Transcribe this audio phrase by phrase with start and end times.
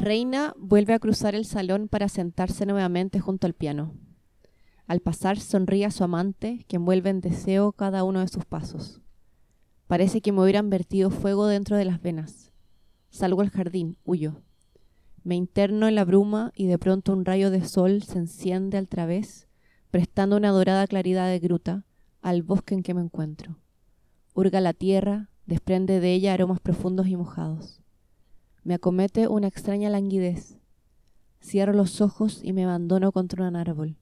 [0.00, 3.92] Reina vuelve a cruzar el salón para sentarse nuevamente junto al piano.
[4.86, 9.02] Al pasar sonríe a su amante, que envuelve en deseo cada uno de sus pasos.
[9.88, 12.50] Parece que me hubieran vertido fuego dentro de las venas.
[13.10, 14.40] Salgo al jardín, huyo.
[15.22, 18.88] Me interno en la bruma y de pronto un rayo de sol se enciende al
[18.88, 19.48] través,
[19.90, 21.84] prestando una dorada claridad de gruta
[22.22, 23.58] al bosque en que me encuentro.
[24.32, 27.82] Hurga la tierra, desprende de ella aromas profundos y mojados.
[28.62, 30.58] Me acomete una extraña languidez.
[31.42, 33.96] Cierro los ojos y me abandono contra un árbol.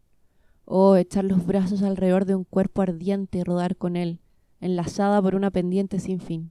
[0.64, 4.20] Oh, echar los brazos alrededor de un cuerpo ardiente y rodar con él,
[4.60, 6.50] enlazada por una pendiente sin fin.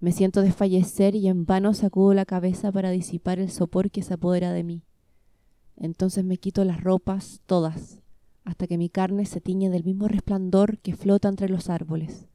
[0.00, 4.14] Me siento desfallecer y en vano sacudo la cabeza para disipar el sopor que se
[4.14, 4.82] apodera de mí.
[5.76, 8.00] Entonces me quito las ropas, todas,
[8.44, 12.26] hasta que mi carne se tiñe del mismo resplandor que flota entre los árboles.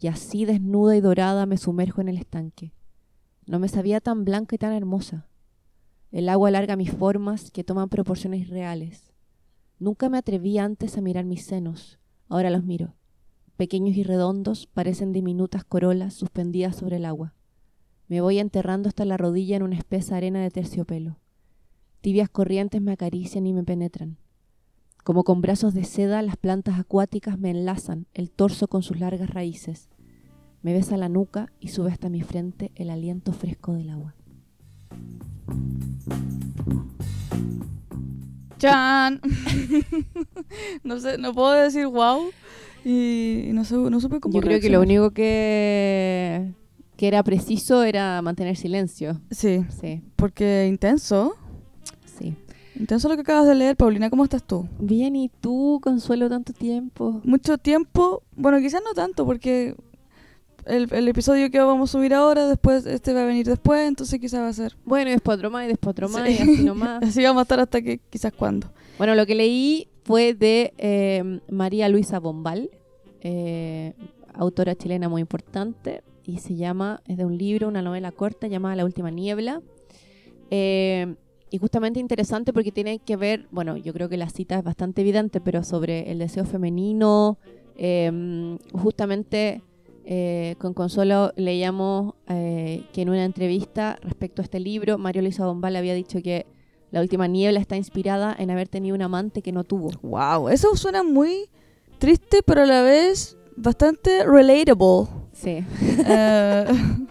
[0.00, 2.72] Y así desnuda y dorada me sumerjo en el estanque.
[3.46, 5.26] No me sabía tan blanca y tan hermosa.
[6.10, 9.12] El agua alarga mis formas que toman proporciones reales.
[9.78, 12.94] Nunca me atreví antes a mirar mis senos, ahora los miro.
[13.56, 17.34] Pequeños y redondos, parecen diminutas corolas suspendidas sobre el agua.
[18.08, 21.18] Me voy enterrando hasta la rodilla en una espesa arena de terciopelo.
[22.00, 24.18] Tibias corrientes me acarician y me penetran.
[25.04, 29.30] Como con brazos de seda, las plantas acuáticas me enlazan el torso con sus largas
[29.30, 29.88] raíces.
[30.62, 34.14] Me besa la nuca y sube hasta mi frente el aliento fresco del agua.
[38.58, 39.20] ¡Chan!
[40.84, 42.30] no sé, no puedo decir wow.
[42.84, 46.52] Y no, sé, no supe cómo Yo creo que lo único que,
[46.96, 49.20] que era preciso era mantener silencio.
[49.30, 51.34] Sí, Sí, porque intenso.
[52.18, 52.36] sí.
[52.78, 54.08] Intenso lo que acabas de leer, Paulina.
[54.10, 54.66] ¿Cómo estás tú?
[54.80, 57.20] Bien, ¿y tú, Consuelo, tanto tiempo?
[57.22, 58.22] Mucho tiempo.
[58.34, 59.76] Bueno, quizás no tanto, porque
[60.66, 64.18] el, el episodio que vamos a subir ahora, después este va a venir después, entonces
[64.20, 64.76] quizás va a ser.
[64.84, 66.36] Bueno, y después otro más, y después otro más, Sí.
[66.38, 67.02] y así nomás.
[67.02, 68.70] Así vamos a estar hasta que quizás cuándo.
[68.98, 72.70] Bueno, lo que leí fue de eh, María Luisa Bombal,
[73.20, 73.94] eh,
[74.34, 78.76] autora chilena muy importante, y se llama, es de un libro, una novela corta llamada
[78.76, 79.60] La Última Niebla.
[80.50, 81.14] Eh,
[81.50, 85.02] y justamente interesante porque tiene que ver, bueno, yo creo que la cita es bastante
[85.02, 87.38] evidente, pero sobre el deseo femenino,
[88.72, 89.62] justamente
[90.04, 95.46] eh, con Consuelo leíamos eh, que en una entrevista respecto a este libro, María Luisa
[95.46, 96.46] Bombal había dicho que
[96.90, 99.90] La Última Niebla está inspirada en haber tenido un amante que no tuvo.
[100.02, 101.48] Wow, eso suena muy
[101.98, 105.08] triste, pero a la vez bastante relatable.
[105.32, 105.64] Sí.
[106.06, 106.64] Eh,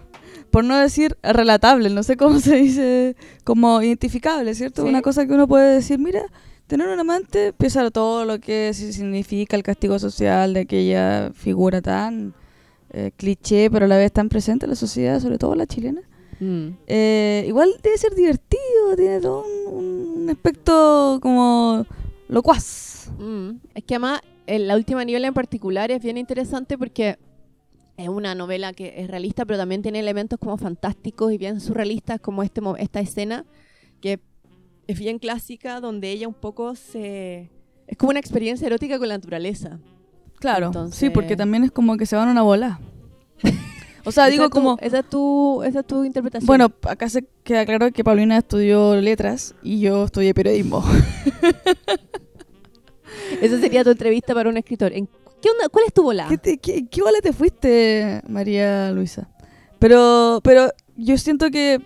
[0.52, 3.16] por no decir relatable, no sé cómo se dice,
[3.46, 4.84] como identificable, ¿cierto?
[4.84, 4.90] Sí.
[4.90, 6.24] Una cosa que uno puede decir, mira,
[6.68, 12.34] tener un amante, piensa todo lo que significa el castigo social de aquella figura tan
[12.92, 16.02] eh, cliché, pero a la vez tan presente en la sociedad, sobre todo la chilena.
[16.40, 16.70] Mm.
[16.88, 21.86] Eh, igual debe ser divertido, tiene todo un, un aspecto como
[22.28, 23.12] locuaz.
[23.20, 23.52] Mm.
[23.76, 27.18] Es que además eh, La Última Niebla en particular es bien interesante porque
[27.98, 32.20] es una novela que es realista, pero también tiene elementos como fantásticos y bien surrealistas,
[32.20, 33.46] como este, esta escena
[34.02, 34.20] que
[34.88, 37.50] es bien clásica, donde ella un poco se...
[37.88, 39.80] Es como una experiencia erótica con la naturaleza.
[40.42, 42.82] Claro, Entonces- sí, porque también es como que se van a una bola.
[44.06, 44.78] o sea, Esa digo tu- como...
[44.82, 46.46] Esa es tu, esa es tu interpretación.
[46.48, 50.84] Bueno, acá se queda claro que Paulina estudió letras y yo estudié periodismo.
[53.42, 54.92] Esa sería tu entrevista para un escritor.
[54.94, 55.08] ¿En
[55.42, 55.70] ¿Qué onda?
[55.70, 56.28] ¿Cuál es tu bola?
[56.30, 59.30] ¿Qué, te- qué, qué bola te fuiste, María Luisa?
[59.80, 61.80] Pero, pero yo siento que,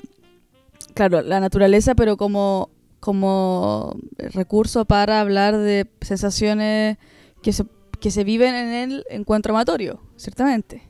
[0.93, 6.97] claro, la naturaleza, pero como, como recurso para hablar de sensaciones
[7.41, 7.65] que se,
[8.05, 10.83] que se viven en el encuentro amatorio, ciertamente.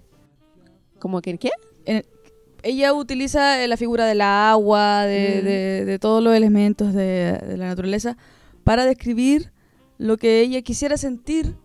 [0.99, 1.51] ¿Como que qué?
[2.61, 5.45] Ella utiliza eh, la figura del agua, de, Mm.
[5.45, 8.17] de- de todos los elementos de, de la naturaleza,
[8.65, 9.53] para describir
[9.97, 11.55] lo que ella quisiera sentir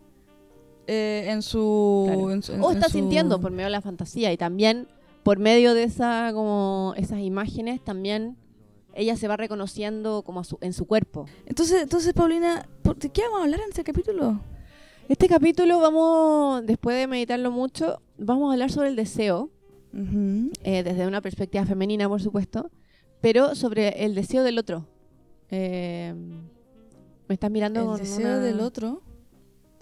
[0.86, 2.04] eh, en su...
[2.06, 2.30] Claro.
[2.30, 4.86] en su- en- o en está sintiendo por medio de la fantasía y también
[5.24, 8.36] por medio de esa como esas imágenes también
[8.94, 11.26] ella se va reconociendo como su- en su cuerpo.
[11.46, 14.40] Entonces, entonces Paulina, ¿por- ¿de qué vamos a hablar en ese capítulo?
[15.10, 19.50] Este capítulo vamos, después de meditarlo mucho, vamos a hablar sobre el deseo,
[19.92, 22.70] eh, desde una perspectiva femenina, por supuesto,
[23.20, 24.86] pero sobre el deseo del otro.
[25.50, 26.14] Eh,
[27.28, 29.02] me estás mirando El con deseo una- del otro.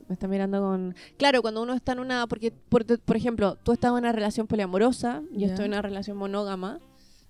[0.09, 0.95] Me está mirando con...
[1.19, 2.27] Claro, cuando uno está en una...
[2.27, 5.47] Porque, por, por ejemplo, tú estás en una relación poliamorosa, yo Ya.
[5.49, 6.81] estoy en una relación monógama.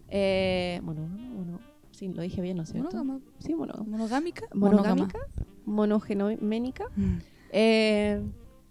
[0.09, 1.61] Eh, monógama, mono-
[1.91, 2.91] Sí, lo dije bien, ¿no es cierto?
[3.03, 3.91] Monógama- Sí, monógama.
[3.91, 4.47] monogámica.
[4.55, 5.19] Monogámica,
[5.67, 6.85] monogenoménica.
[6.95, 7.17] Mm.
[7.51, 8.21] Eh,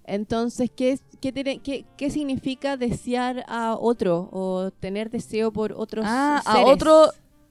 [0.06, 6.06] entonces, ¿qué, qué, tiene- qué, qué significa desear a otro o tener deseo por otros
[6.07, 6.74] Ah, a seres?
[6.74, 7.09] otro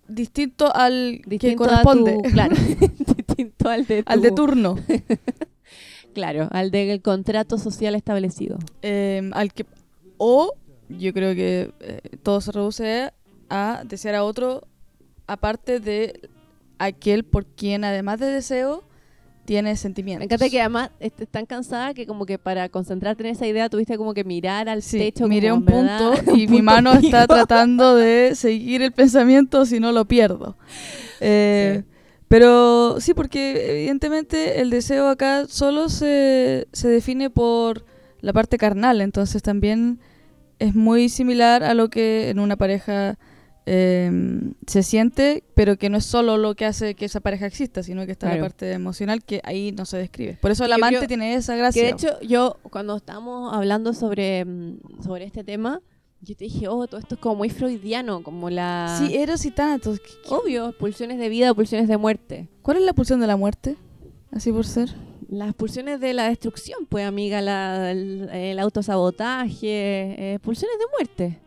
[0.08, 2.54] distinto al que Distinto a corresponde, tu- claro,
[3.16, 4.76] distinto al de, al de tu- turno,
[6.14, 8.58] Claro, al del contrato social establecido.
[8.82, 9.66] eh, al que
[10.16, 10.52] o
[10.88, 13.12] yo creo que eh, todo se reduce
[13.50, 14.62] a desear a otro
[15.26, 16.30] aparte de
[16.78, 18.84] aquel por quien además de deseo
[19.46, 20.20] tiene sentimientos.
[20.20, 23.70] Me encanta que además estés tan cansada que como que para concentrarte en esa idea
[23.70, 25.28] tuviste como que mirar al Sí, techo.
[25.28, 28.92] miré como, un verdad, punto un y mi punto mano está tratando de seguir el
[28.92, 30.56] pensamiento si no lo pierdo.
[31.20, 31.84] Eh,
[32.28, 37.84] Pero sí, porque evidentemente el deseo acá solo se, se define por
[38.20, 40.00] la parte carnal, entonces también
[40.58, 43.18] es muy similar a lo que en una pareja
[43.66, 44.10] eh,
[44.66, 48.06] se siente, pero que no es solo lo que hace que esa pareja exista, sino
[48.06, 48.42] que está Claro.
[48.42, 50.38] la parte emocional que ahí no se describe.
[50.40, 51.82] Por eso el Yo amante creo tiene esa gracia.
[51.82, 55.80] Que de hecho yo cuando estábamos hablando sobre, mm, sobre este tema,
[56.22, 58.96] yo te dije, oh, todo esto es como muy freudiano, como la...
[58.98, 60.00] Sí, Eros y Thanatos.
[60.00, 62.48] ¿qué- qué- Obvio, pulsiones de vida, pulsiones de muerte.
[62.62, 63.76] ¿Cuál es la pulsión de la muerte?
[64.32, 64.90] Así por ser.
[65.28, 71.38] Las pulsiones de la destrucción, pues amiga, la- el, el autosabotaje, eh, pulsiones de muerte.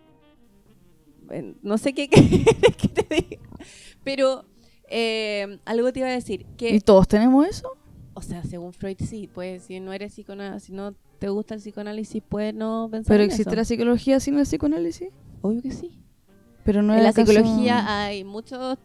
[1.62, 3.42] No sé qué quieres que te diga.
[4.04, 4.46] Pero
[4.90, 7.76] eh, algo te iba a decir, que, ¿Y todos tenemos eso?
[8.14, 11.62] o sea, según Freud sí, pues si no eres psicoanálisis, si no te gusta el
[11.62, 13.56] psicoanálisis, puedes no pensar ¿Pero en existe eso.
[13.56, 15.10] la psicología sin el psicoanálisis?
[15.42, 16.02] Obvio que sí.
[16.66, 18.78] Pero no en la psicología hay muchos,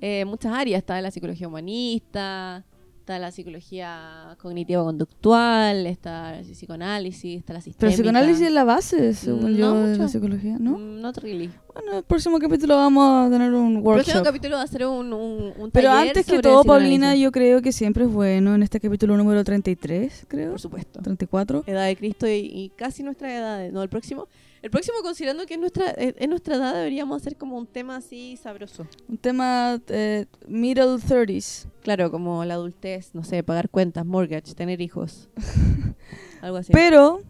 [0.00, 0.78] eh, muchas áreas.
[0.78, 2.64] Está la psicología humanista,
[3.12, 7.78] está la psicología cognitiva-conductual, está el psicoanálisis, está la sistémica.
[7.80, 10.02] Pero el psicoanálisis es la base, según No yo, de mucho.
[10.02, 10.78] la psicología, ¿no?
[10.78, 11.50] Mm, Not really.
[11.74, 14.24] Bueno, el próximo capítulo vamos a tener un El próximo workshop.
[14.24, 16.64] capítulo va a ser un, un, un Pero taller antes que sobre todo.
[16.64, 20.50] Paulina, yo creo que siempre es bueno en este capítulo número 33, creo.
[20.50, 21.00] Por supuesto.
[21.02, 21.64] 34.
[21.66, 23.58] Edad de Cristo y, y casi nuestra edad.
[23.58, 24.28] de- No, el próximo.
[24.62, 27.96] El próximo, considerando que es nuestra, es, es nuestra edad, deberíamos hacer como un tema
[27.96, 28.86] así sabroso.
[29.08, 31.66] Un tema eh, middle 30s.
[31.82, 35.28] Claro, como la adultez, no sé, pagar cuentas, mortgage, tener hijos.
[36.42, 36.72] Algo así.
[36.72, 37.20] Pero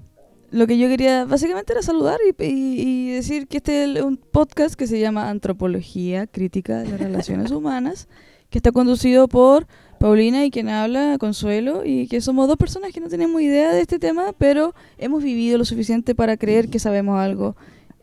[0.50, 4.19] lo que yo quería básicamente era saludar y, y- y decir que este es un
[4.19, 8.08] podcast que se llama Antropología Crítica de las Relaciones Humanas,
[8.50, 9.67] que está conducido por
[10.03, 13.83] Paulina y quien habla, Consuelo, y que somos dos personas que no tenemos idea de
[13.83, 17.55] este tema, pero hemos vivido lo suficiente para creer que sabemos algo.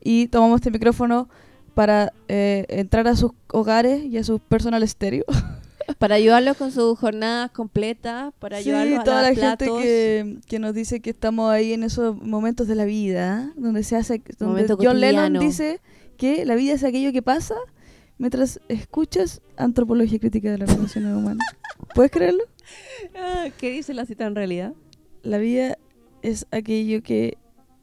[0.01, 1.27] Y tomamos este micrófono
[1.73, 5.25] para eh, entrar a sus hogares y a sus personal estéreo.
[5.97, 10.59] Para ayudarlos con sus jornadas completas, para Sí, ayudarlos a toda la gente que, que
[10.59, 14.67] nos dice que estamos ahí en esos momentos de la vida, donde se hace, donde
[14.67, 15.81] Momento John Lennon dice
[16.15, 17.55] que la vida es aquello que pasa
[18.19, 21.45] mientras escuchas antropología crítica de las relaciones humanas.
[21.95, 22.43] ¿Puedes creerlo?
[23.15, 24.73] Ah, ¿Qué dice la cita en realidad?
[25.23, 25.77] La vida
[26.21, 27.37] es aquello que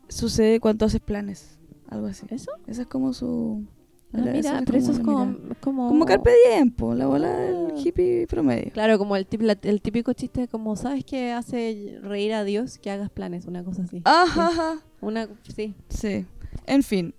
[0.08, 2.24] sucede cuando haces planes, algo así.
[2.30, 2.52] ¿Eso?
[2.68, 3.64] Esa es como su...
[4.12, 5.88] Ah, mira, es pero eso es la como, como...
[5.88, 7.74] Como carpe diem, po, la bola del Ah.
[7.76, 8.70] hippie promedio.
[8.72, 12.78] Claro, como el, la- el típico chiste como, ¿sabes qué hace reír a Dios?
[12.78, 14.00] Que hagas planes, una cosa así.
[14.04, 14.78] Ajá, ajá.
[15.00, 15.74] Una, sí.
[15.88, 16.24] Sí.
[16.66, 17.14] En fin,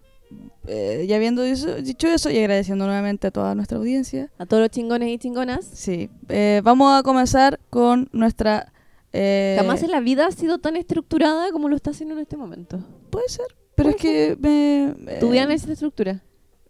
[0.68, 4.62] eh, ya habiendo dicho, dicho eso y agradeciendo nuevamente a toda nuestra audiencia, A todos
[4.62, 5.66] los chingones y chingonas.
[5.66, 8.74] sí, eh, vamos a comenzar con nuestra...
[9.14, 12.36] eh, Jamás en la vida ha sido tan estructurada como lo está haciendo en este
[12.38, 12.80] momento.
[13.10, 16.22] Puede ser, pero es que me, Tu eh, estructura.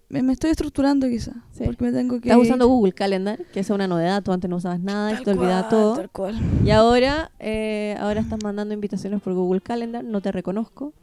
[0.10, 1.64] me, me estoy estructurando quizá, Sí.
[1.66, 2.30] porque me tengo que...
[2.30, 4.22] Estás usando Google Calendar, que es una novedad.
[4.24, 5.96] Tú antes no usabas nada Tal te olvidabas cual, todo.
[5.96, 6.36] tal cual.
[6.64, 7.32] Y ahora,
[8.00, 10.04] ahora estás mandando invitaciones por Google Calendar.
[10.04, 10.94] No te reconozco.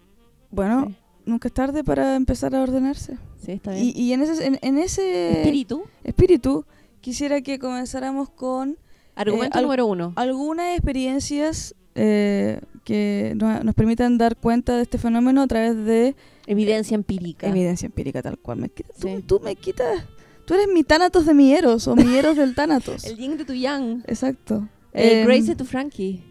[0.50, 0.96] Bueno, Sí,
[1.26, 3.16] nunca es tarde para empezar a ordenarse.
[3.45, 3.85] sí, está bien.
[3.85, 5.85] Y, y en ese, en, en ese Espíritu.
[6.04, 6.64] espíritu
[7.00, 8.76] quisiera que comenzáramos con
[9.14, 10.12] Argumento al- número uno.
[10.16, 16.16] algunas experiencias eh, que no- nos permitan dar cuenta de este fenómeno a través de
[16.47, 17.47] Evidencia empírica.
[17.49, 18.59] evidencia empírica tal cual.
[18.59, 19.23] Me quitas, tú, Sí.
[19.26, 20.04] tú me quitas,
[20.45, 23.04] tú eres mi Tánatos de mi Eros o mi Eros del Tánatos.
[23.04, 24.02] El yin de tu yang.
[24.07, 24.69] Exacto.
[24.93, 26.23] El Em, Grace de tu Frankie.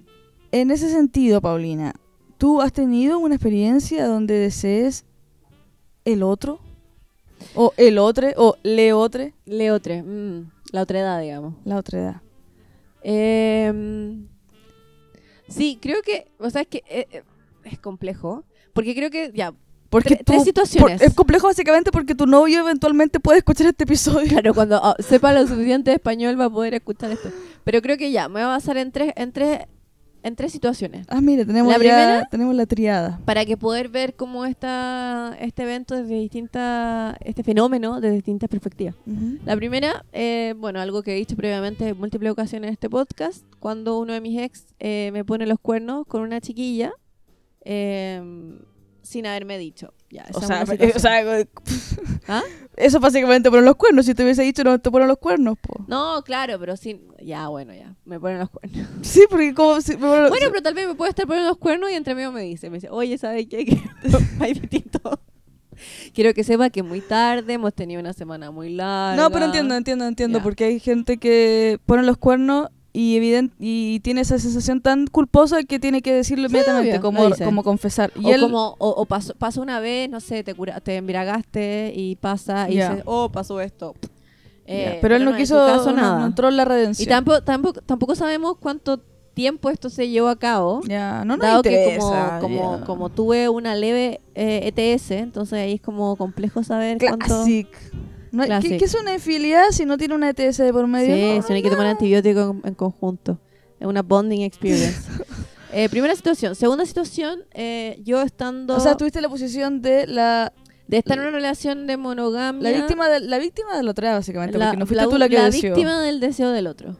[0.51, 1.93] en ese sentido, Paulina,
[2.37, 5.05] ¿tú has tenido una experiencia donde desees
[6.05, 6.59] el otro?
[7.55, 10.01] O el otro, o le otro, Leotre.
[10.03, 11.55] mm, la otra edad, digamos.
[11.65, 12.21] la otra edad.
[13.03, 14.27] Em,
[15.49, 17.23] sí, creo que, o sea, es que eh, eh,
[17.65, 18.43] es complejo.
[18.73, 19.53] Porque creo que, ya,
[19.89, 20.99] Porque Tre- tú- tres situaciones.
[20.99, 24.27] por- es complejo básicamente porque tu novio eventualmente puede escuchar este episodio.
[24.29, 27.29] claro, cuando ah, sepa lo suficiente de español va a poder escuchar esto.
[27.63, 29.59] Pero creo que ya, me voy a basar en tres, en tres,
[30.23, 31.05] en tres situaciones.
[31.09, 33.19] Ah, mira, tenemos La ya- primera- tenemos la triada.
[33.25, 38.95] Para que poder ver cómo está este evento desde distintas, este fenómeno desde distintas perspectivas.
[39.45, 43.43] La primera, eh, bueno, algo que he dicho previamente en múltiples ocasiones en este podcast,
[43.59, 46.93] cuando uno de mis ex eh, me pone los cuernos con una chiquilla,
[47.65, 48.21] eh,
[49.01, 49.93] sin haberme dicho.
[50.09, 50.63] Ya, O es sea,
[50.95, 51.45] o sea,
[52.27, 52.41] ¿Ah?
[52.77, 54.05] Eso básicamente ponen los cuernos.
[54.05, 55.83] Si te hubiese dicho no te ponen los cuernos, po.
[55.87, 57.01] No, claro, pero sin...
[57.23, 57.95] Ya, bueno, ya.
[58.05, 58.87] Me ponen los cuernos.
[59.01, 61.57] Sí, porque como si- me ponen- Bueno, pero tal vez me puede estar poniendo los
[61.57, 63.65] cuernos y entre medio me dice, me dice, oye, ¿sabes qué?
[63.65, 63.79] Que
[64.39, 65.19] hay distinto.
[66.13, 69.21] Quiero que sepa que muy tarde, hemos tenido una semana muy larga.
[69.21, 73.99] No, pero entiendo, entiendo, entiendo, porque hay gente que pone los cuernos y evidente y
[74.01, 78.11] tiene esa sensación tan culposa que tiene que decirlo Sí, inmediatamente, obvio, como, como confesar.
[78.15, 80.97] Y o él, como, o, o pasó, pasó una vez, no sé, te, cura, te
[80.97, 82.89] embriagaste y pasa y Ya.
[82.89, 83.95] dices, oh, pasó esto.
[84.65, 86.19] Eh, pero él no en quiso, caso, no- nada.
[86.19, 87.09] no entró en la y redención.
[87.09, 88.99] tampoco, tampoco, tampoco sabemos cuánto
[89.33, 90.81] tiempo esto se llevó a cabo.
[90.87, 92.85] ya, no nos dado que interesa, como, como, ya.
[92.85, 97.43] como tuve una leve eh, ETS, entonces ahí es como complejo saber cuánto...
[98.33, 101.15] No, ¿qué, es una infidelidad si no tiene una ETS de por medio?
[101.15, 103.39] Sí, No, si no hay que tomar antibiótico en, en conjunto.
[103.79, 104.99] Es una bonding experience.
[105.75, 106.53] Eh, primera situación.
[106.55, 108.75] Segunda situación, eh, yo estando...
[108.75, 110.53] O sea, tuviste la posición de la,
[110.87, 112.61] de estar en una relación de monogamia...
[112.69, 115.17] la víctima de la víctima de la otra, básicamente, la, porque no fuiste la- tú
[115.17, 115.73] la que la deseó.
[115.73, 116.95] víctima del deseo del otro.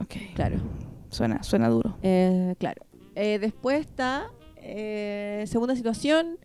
[0.00, 0.56] Ok, Claro.
[1.08, 1.96] suena, suena duro.
[2.02, 2.82] Eh, claro.
[3.14, 4.28] Después está...
[5.46, 6.36] segunda situación.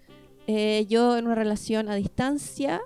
[0.88, 2.80] yo en una relación a distancia.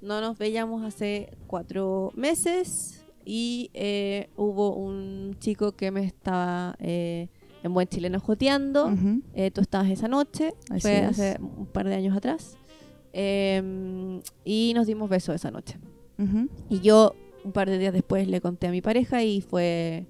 [0.00, 3.04] No nos veíamos hace cuatro meses.
[3.24, 7.28] Y eh, hubo un chico que me estaba eh,
[7.62, 8.86] en buen chileno joteando.
[8.86, 9.20] Ujú.
[9.34, 11.04] Eh, tú estabas esa noche, Así fue es.
[11.10, 12.56] hace un par de años atrás.
[13.12, 15.78] Eh, y nos dimos besos esa noche.
[16.18, 16.48] Ujú.
[16.70, 17.14] Y yo,
[17.44, 20.06] un par de días después, le conté a mi pareja y fue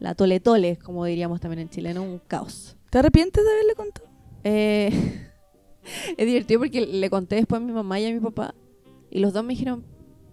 [0.00, 2.76] la tole tole, como diríamos también en chileno, un caos.
[2.90, 4.08] ¿Te arrepientes de haberle contado?
[4.42, 4.90] Eh,
[6.16, 8.54] es divertido porque le conté después a mi mamá y a mi papá
[9.10, 9.84] y los dos me dijeron,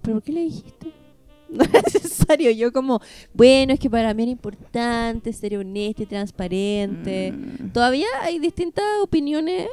[0.01, 0.93] ¿pero por qué le dijiste?
[1.49, 2.51] No es necesario.
[2.51, 2.99] Yo como,
[3.33, 7.31] bueno, es que para mí era importante ser honesta y transparente.
[7.31, 7.69] Mm.
[7.69, 9.69] Todavía hay distintas opiniones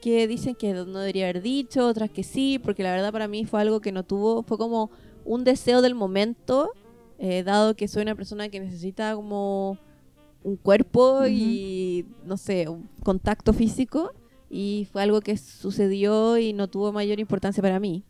[0.00, 3.44] que dicen que no debería haber dicho, otras que sí, porque la verdad para mí
[3.44, 4.90] fue algo que no tuvo, fue como
[5.24, 6.72] un deseo del momento,
[7.18, 9.78] eh, dado que soy una persona que necesita como
[10.42, 14.12] un cuerpo y, no sé, un contacto físico,
[14.50, 18.04] y fue algo que sucedió y no tuvo mayor importancia para mí.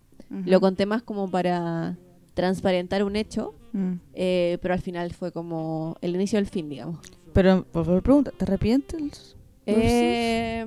[0.46, 1.96] Lo conté más como para
[2.34, 3.94] transparentar un hecho, Mm.
[4.14, 6.98] eh, pero al final fue como el inicio del fin, digamos.
[7.32, 9.34] Pero, por favor, pregunta, ¿te arrepientes?
[9.66, 10.66] Eh,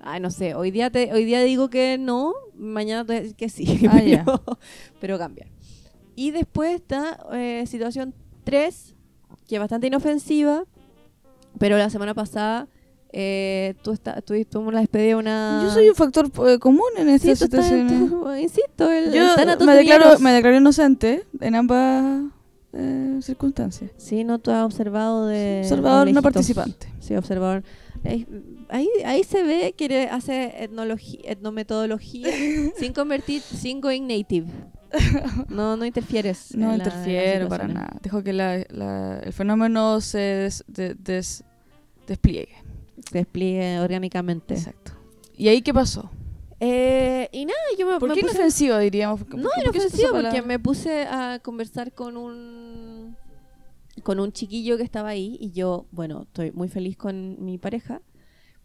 [0.00, 0.54] ay, no sé.
[0.54, 3.86] Hoy día te, hoy día digo que no, mañana te que sí.
[3.88, 4.24] Ah, pero, ya.
[5.00, 5.46] pero cambia.
[6.16, 8.94] Y después está eh, situación 3,
[9.48, 10.64] que es bastante inofensiva,
[11.58, 12.66] pero la semana pasada
[13.12, 15.60] eh, tú, está, tú tuvimos la despedida de una...
[15.64, 17.18] Yo soy un factor eh, común en Ah.
[17.18, 22.22] Sí, tú tú- insisto, el, Yo el me de declaro, me declaro inocente en ambas
[22.72, 23.90] eh, circunstancias.
[23.96, 25.60] Sí, no, tú has observado de...
[25.64, 26.88] Observador, de no participante.
[27.00, 27.64] Sí, observador.
[28.04, 28.26] Ahí,
[28.70, 30.54] ahí, ahí se ve que hace
[31.24, 32.28] etnometodología
[32.78, 34.46] sin convertir, sin going native.
[35.48, 36.54] No, no interfieres.
[36.56, 37.74] No interfiero para situación.
[37.74, 38.00] nada.
[38.02, 41.44] Dejo que la- la- el fenómeno se des- de- des-
[42.06, 42.54] despliegue.
[43.10, 44.54] Se despliegue orgánicamente.
[44.54, 44.92] Exacto.
[45.36, 46.10] ¿Y ahí qué pasó?
[46.60, 49.20] Eh, y nada, yo me, ¿Por me qué puse- inofensivo, diríamos?
[49.24, 50.42] ¿Por No, por inofensivo, porque palabra?
[50.42, 53.16] me puse a conversar con un
[54.02, 58.00] con un chiquillo que estaba ahí y yo, bueno, estoy muy feliz con mi pareja,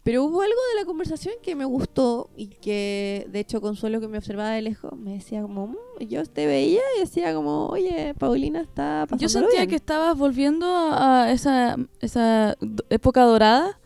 [0.02, 4.08] pero hubo algo de la conversación que me gustó y que, de hecho, Consuelo que
[4.08, 5.76] me observaba de lejos me decía como, "Mm",
[6.08, 10.66] yo te veía y decía como, oye, Paulina está pasando Yo sentía que estabas volviendo
[10.92, 12.56] a esa, esa
[12.88, 13.78] época dorada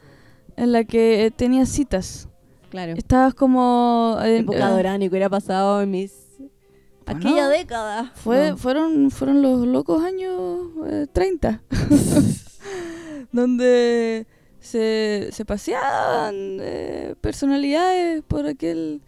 [0.61, 2.29] en la que eh, tenías citas.
[2.71, 4.19] claro, Estabas como...
[4.23, 8.13] eh, época eh, dorada, ni que hubiera pasado en mis Bueno, aquella década.
[8.15, 8.57] Fue, No.
[8.57, 10.39] fueron, fueron los locos años
[10.87, 11.63] eh, 30,
[13.33, 14.27] donde
[14.61, 19.01] se, se paseaban eh, personalidades por aquel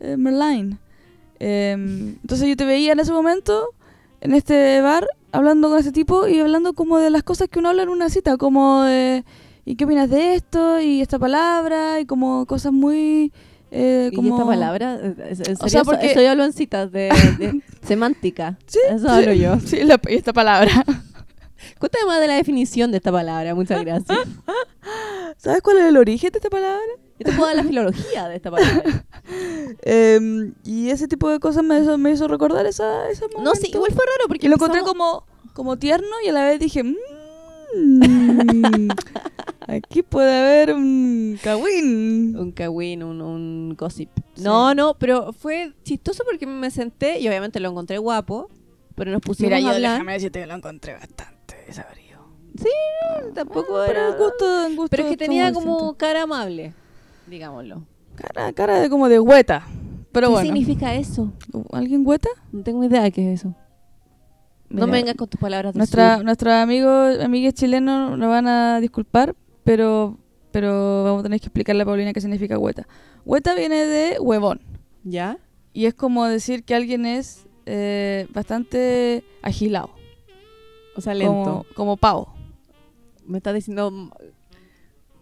[0.00, 0.78] eh, Merlin.
[1.40, 3.68] Em, entonces yo te veía en ese momento,
[4.20, 7.68] en este bar, hablando con ese tipo y hablando como de las cosas que uno
[7.70, 9.24] habla en una cita, como de,
[9.70, 10.80] ¿y qué opinas de esto?
[10.80, 13.32] Y esta palabra, y como cosas muy...
[13.70, 14.34] eh, ¿Y como...
[14.36, 14.98] esta palabra?
[15.02, 17.08] ¿En serio O sea, porque- Eso yo hablo en citas de,
[17.38, 18.58] de semántica.
[18.66, 19.58] Sí, Eso sí, hablo yo.
[19.60, 20.84] Sí, la- esta palabra.
[21.78, 24.18] Cuéntame más de la definición de esta palabra, muchas gracias.
[25.36, 26.80] ¿Sabes cuál es el origen de esta palabra?
[27.18, 29.04] Yo te puedo dar la filología de esta palabra.
[29.82, 32.84] Em, y ese tipo de cosas me hizo, me hizo recordar esa,
[33.20, 33.42] momento.
[33.42, 36.44] No, sí, igual fue raro porque Y lo encontré como, como tierno y a la
[36.46, 38.88] vez dije, "Mm,
[39.68, 42.36] aquí puede haber un cagüín.
[42.36, 44.10] Un cagüín, un, un gossip.
[44.38, 48.48] No, no, pero fue chistoso porque me senté y obviamente lo encontré guapo,
[48.94, 50.04] pero nos pusimos a hablar.
[50.04, 52.08] decirte que lo encontré bastante desabrío.
[53.34, 54.08] Tampoco Pero era...
[54.08, 56.74] en gusto, en gusto Pero es que tenía como cara amable.
[57.26, 57.84] digámoslo.
[58.16, 59.64] Cara, cara de como de hueta.
[60.10, 60.46] Pero ¿Qué bueno.
[60.46, 61.32] significa eso?
[61.70, 62.28] ¿Alguien hueta?
[62.50, 63.48] No tengo idea de qué es eso.
[64.70, 68.80] No Mira, me vengas con tus palabras Nuestra, nuestros amigos, amigues chilenos nos van a
[68.80, 69.34] disculpar,
[69.68, 70.16] pero,
[70.50, 72.88] pero vamos a tener que explicarle a Paulina qué significa hueta.
[73.26, 74.62] Hueta viene de huevón.
[75.04, 75.36] ¿Ya?
[75.74, 79.90] Y es como decir que alguien es eh, bastante agilado.
[80.96, 81.34] O sea, lento.
[81.34, 82.34] Como, como pavo.
[83.26, 83.92] Me estás diciendo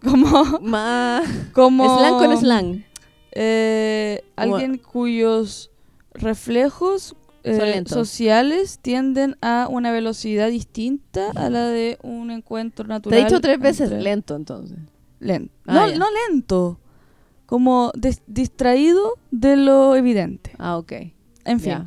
[0.00, 1.28] Como, más...
[1.52, 2.84] como Slang con slang.
[3.32, 5.72] eh, alguien cuyos
[6.14, 13.20] reflejos eh, sociales tienden a una velocidad distinta a la de un encuentro Te natural.
[13.20, 14.78] he dicho tres veces entre- lento, entonces.
[15.20, 15.52] Lento.
[15.66, 16.78] Ah, no, lento.
[17.46, 17.92] Como
[18.26, 20.52] distraído de lo evidente.
[20.58, 20.92] Ah, ok.
[21.44, 21.84] En fin.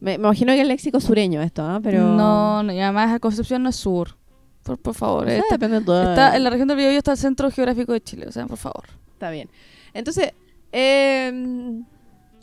[0.00, 1.80] Me, me imagino que el léxico sureño esto, ¿ah?
[1.82, 2.06] Pero...
[2.14, 4.16] No, no, y además la Concepción no es sur.
[4.62, 5.24] Por, por favor.
[5.24, 6.02] O sea, está, depende de todo.
[6.10, 8.26] está en la región del Biobío está el centro geográfico de Chile.
[8.28, 8.84] O sea, por favor.
[9.12, 9.48] Está bien.
[9.94, 10.32] Entonces,
[10.70, 11.32] eh,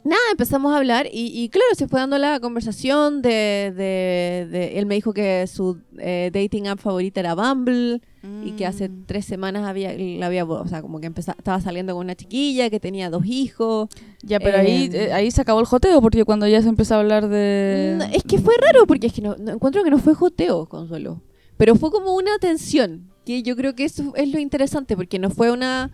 [0.05, 4.77] nada, empezamos a hablar y, y claro, se fue dando la conversación de, de- de-
[4.79, 8.01] Él me dijo que su eh, dating app favorita era Bumble
[8.43, 9.03] y que hace Mm.
[9.05, 12.69] tres semanas había, la había, o sea, como que empezaba, estaba saliendo con una chiquilla
[12.71, 13.87] que tenía dos hijos.
[14.23, 16.95] Ya, pero ahí, Eh, eh, ahí se acabó el joteo porque cuando ya se empezó
[16.95, 17.95] a hablar de...
[17.99, 20.65] No, es que fue raro porque es que no, no- encuentro que no fue joteo,
[20.67, 21.21] Consuelo.
[21.57, 25.29] Pero fue como una tensión, que yo creo que eso es lo interesante, porque no
[25.29, 25.91] fue una,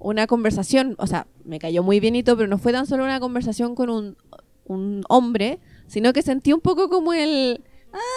[0.00, 3.04] una conversación, o sea, me cayó muy bien y todo, pero no fue tan solo
[3.04, 4.16] una conversación con un,
[4.64, 7.62] un hombre, sino que sentí un poco como el...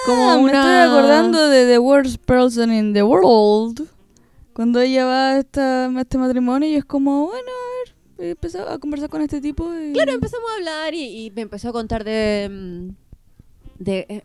[0.06, 0.60] como Ah, me una...
[0.60, 3.88] estoy acordando de The Worst Person in the World.
[4.54, 8.70] Cuando ella va a, esta, a este matrimonio y es como, bueno, a ver, empezó
[8.70, 9.94] a conversar con este tipo y...
[9.94, 12.50] Claro, empezamos a hablar y, y me empezó a contar de...
[12.52, 14.24] mm, de eh,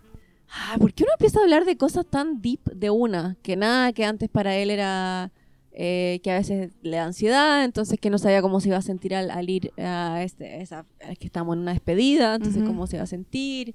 [0.50, 3.36] ah, ¿Por qué uno empieza a hablar de cosas tan deep de una?
[3.42, 5.32] Que nada, que antes para él era...
[5.80, 8.82] eh, que a veces le da ansiedad, entonces que no sabía cómo se iba a
[8.82, 10.84] sentir al, al ir a este, esa,
[11.20, 12.66] que estamos en una despedida, entonces Ujú.
[12.72, 13.74] cómo se iba a sentir,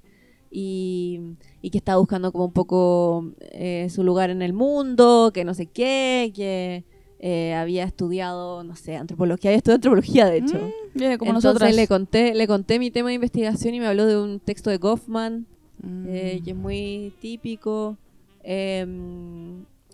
[0.50, 1.18] y,
[1.62, 5.54] y que estaba buscando como un poco eh, su lugar en el mundo, que no
[5.54, 6.84] sé qué, que
[7.20, 10.58] eh, había estudiado, no sé, antropología, había estudiado antropología de hecho.
[10.58, 11.74] Mm, bien, como Entonces nosotras.
[11.74, 14.76] le conté, le conté mi tema de investigación y me habló de un texto de
[14.76, 15.46] Goffman,
[15.82, 16.04] Mm.
[16.08, 17.96] eh, que es muy típico.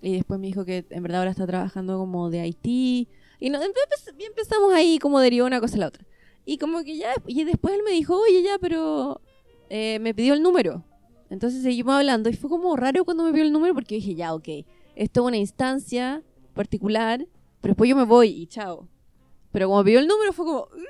[0.02, 3.08] Y después me dijo que en verdad ahora está trabajando como de Haití.
[3.38, 6.04] Y no, y empezamos ahí como derivó una cosa a la otra.
[6.44, 9.20] Y como que ya, y después él me dijo, oye ya, pero
[9.68, 10.84] eh, me pidió el número.
[11.30, 14.34] Entonces seguimos hablando y fue como raro cuando me pidió el número porque dije, ya,
[14.34, 14.48] ok,
[14.96, 16.22] esto es una instancia
[16.54, 17.26] particular,
[17.60, 18.88] pero después yo me voy y chao.
[19.52, 20.84] Pero como pidió el número fue como, "Uy,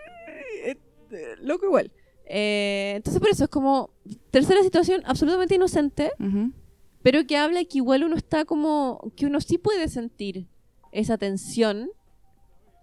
[0.64, 1.92] este, loco igual.
[2.27, 3.90] Eh, entonces por eso es como
[4.31, 6.53] tercera situación absolutamente inocente, Ujú.
[7.02, 10.46] Pero que habla que igual uno está como, que uno sí puede sentir
[10.92, 11.90] esa tensión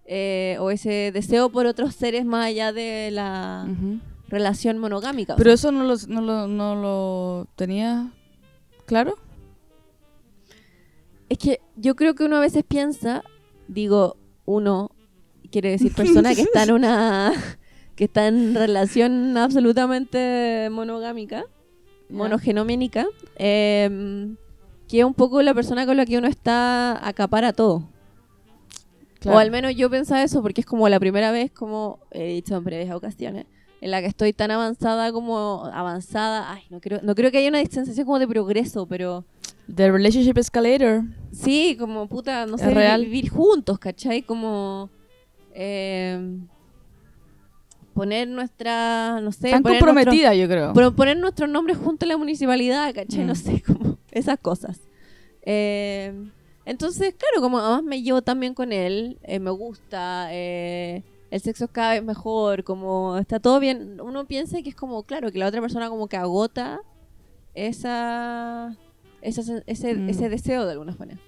[0.06, 3.68] eh, o ese deseo por otros seres más allá de la
[4.30, 5.36] relación monogámica.
[5.36, 5.56] Pero sea.
[5.56, 8.12] eso no lo, no lo, no lo tenía
[8.86, 9.16] claro.
[11.30, 13.24] Es que yo creo que uno a veces piensa,
[13.68, 14.92] digo, uno
[15.52, 17.34] quiere decir persona que está en una
[17.96, 21.46] que está en relación absolutamente monogámica,
[22.10, 23.06] monogenómica,
[23.38, 24.28] eh,
[24.88, 27.90] que es un poco la persona con la que uno está acapara todo.
[29.20, 29.38] Claro.
[29.38, 32.56] O al menos yo pensaba eso porque es como la primera vez, como he dicho
[32.56, 33.46] en breves ocasiones,
[33.82, 36.52] en la que estoy tan avanzada como avanzada.
[36.54, 39.26] Ay, no creo, no creo que haya una sensación como de progreso, pero
[39.76, 41.02] The Relationship Escalator.
[41.32, 43.04] Sí, como puta, no Es sé, real.
[43.06, 44.22] vivir juntos, ¿cachai?
[44.22, 44.90] Como
[45.54, 46.38] eh,
[47.98, 50.72] poner nuestra, no sé, Tan poner comprometida, yo creo.
[50.74, 53.24] pero poner nuestros nombres junto a la municipalidad, ¿cachai?
[53.24, 53.28] Mm.
[53.28, 54.80] No sé, como esas cosas.
[55.42, 56.14] Eh,
[56.66, 61.66] entonces, claro, como además me llevo también con él, eh, me gusta, eh, el sexo
[61.66, 64.00] es cada vez mejor, como está todo bien.
[64.00, 66.80] Uno piensa que es como, claro, que la otra persona como que agota
[67.56, 68.78] esa,
[69.22, 70.10] esa ese, Mm.
[70.10, 71.20] ese deseo de alguna manera.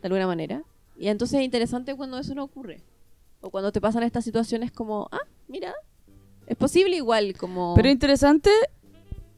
[0.00, 0.62] De alguna manera.
[0.96, 2.80] Y entonces es interesante cuando eso no ocurre.
[3.40, 5.74] O cuando te pasan estas situaciones como, ah, mira,
[6.46, 7.74] es posible igual, como...
[7.74, 8.50] Pero interesante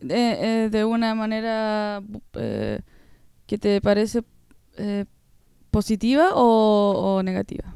[0.03, 2.03] eh, eh, de una manera
[2.35, 2.81] eh,
[3.47, 4.23] que te parece
[4.77, 5.05] eh,
[5.71, 7.75] positiva o, o negativa.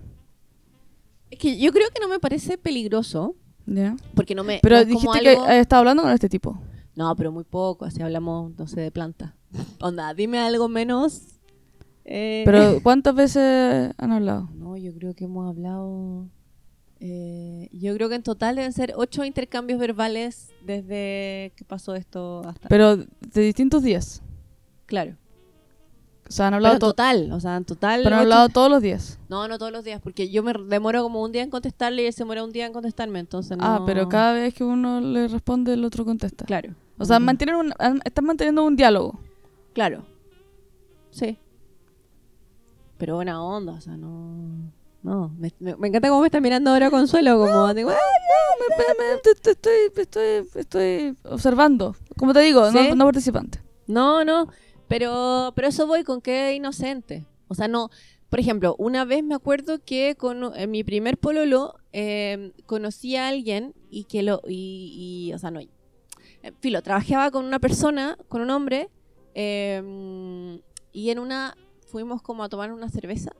[1.30, 3.34] es que yo creo que no me parece peligroso,
[3.66, 3.96] ¿Ya?
[4.14, 4.58] porque no me...
[4.62, 6.60] Pero no dijiste algo- que has estado hablando con este tipo.
[6.96, 9.36] No, pero muy poco, así hablamos, no sé, de planta.
[9.80, 11.22] Onda, dime algo menos...
[12.04, 14.48] eh, Pero ¿cuántas veces han hablado?
[14.54, 16.28] No, yo creo que hemos hablado...
[17.00, 22.42] eh, yo creo que en total deben ser ocho intercambios verbales desde que pasó esto
[22.46, 22.68] hasta...
[22.68, 24.22] Pero de distintos días.
[24.86, 25.16] claro.
[26.28, 28.02] O sea, han hablado Pero to- total, o sea, en total.
[28.04, 29.18] pero han ocho- hablado todos los días.
[29.28, 32.06] No, no todos los días, porque yo me demoro como un día en contestarle y
[32.06, 33.64] él se demora un día en contestarme, entonces no.
[33.64, 36.44] Ah, pero cada vez que uno le responde, el otro contesta.
[36.44, 36.72] Claro.
[36.98, 37.24] O sea, Mm.
[37.24, 39.18] mantienen un, están manteniendo un diálogo.
[39.72, 40.04] Claro.
[41.10, 41.36] Sí.
[42.96, 44.70] Pero buena onda, o sea, no.
[45.02, 45.48] No, me,
[45.88, 47.94] encanta cómo me está mirando ahora Consuelo, como digo, "Ah,
[48.98, 49.52] Me- estoy,
[49.94, 51.96] estoy, estoy observando.
[52.18, 52.90] Como te digo, no, ¿Sí?
[52.94, 53.62] no participante.
[53.86, 54.48] No, no,
[54.88, 57.26] pero, pero eso voy con que inocente.
[57.48, 57.90] O sea, no.
[58.28, 63.28] Por ejemplo, una vez me acuerdo que con en mi primer pololo eh, conocí a
[63.28, 64.42] alguien y que lo.
[64.46, 65.60] Y, y, o sea, no.
[65.60, 65.70] eh,
[66.60, 68.90] Filo, trabajaba con una persona, con un hombre,
[69.34, 70.60] eh,
[70.92, 71.56] y en una.
[71.86, 73.32] Fuimos como a tomar una cerveza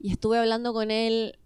[0.00, 1.38] y estuve hablando con él,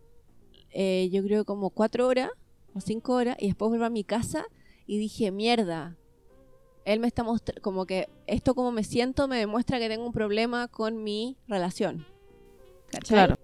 [0.70, 2.30] eh, yo creo como cuatro horas
[2.74, 4.44] o cinco horas, y después vuelvo a mi casa
[4.86, 5.96] y dije, mierda,
[6.84, 10.12] él me está mostrando, como que esto como me siento me demuestra que tengo un
[10.12, 12.06] problema con mi relación.
[12.90, 13.16] ¿Cachai?
[13.16, 13.36] Claro.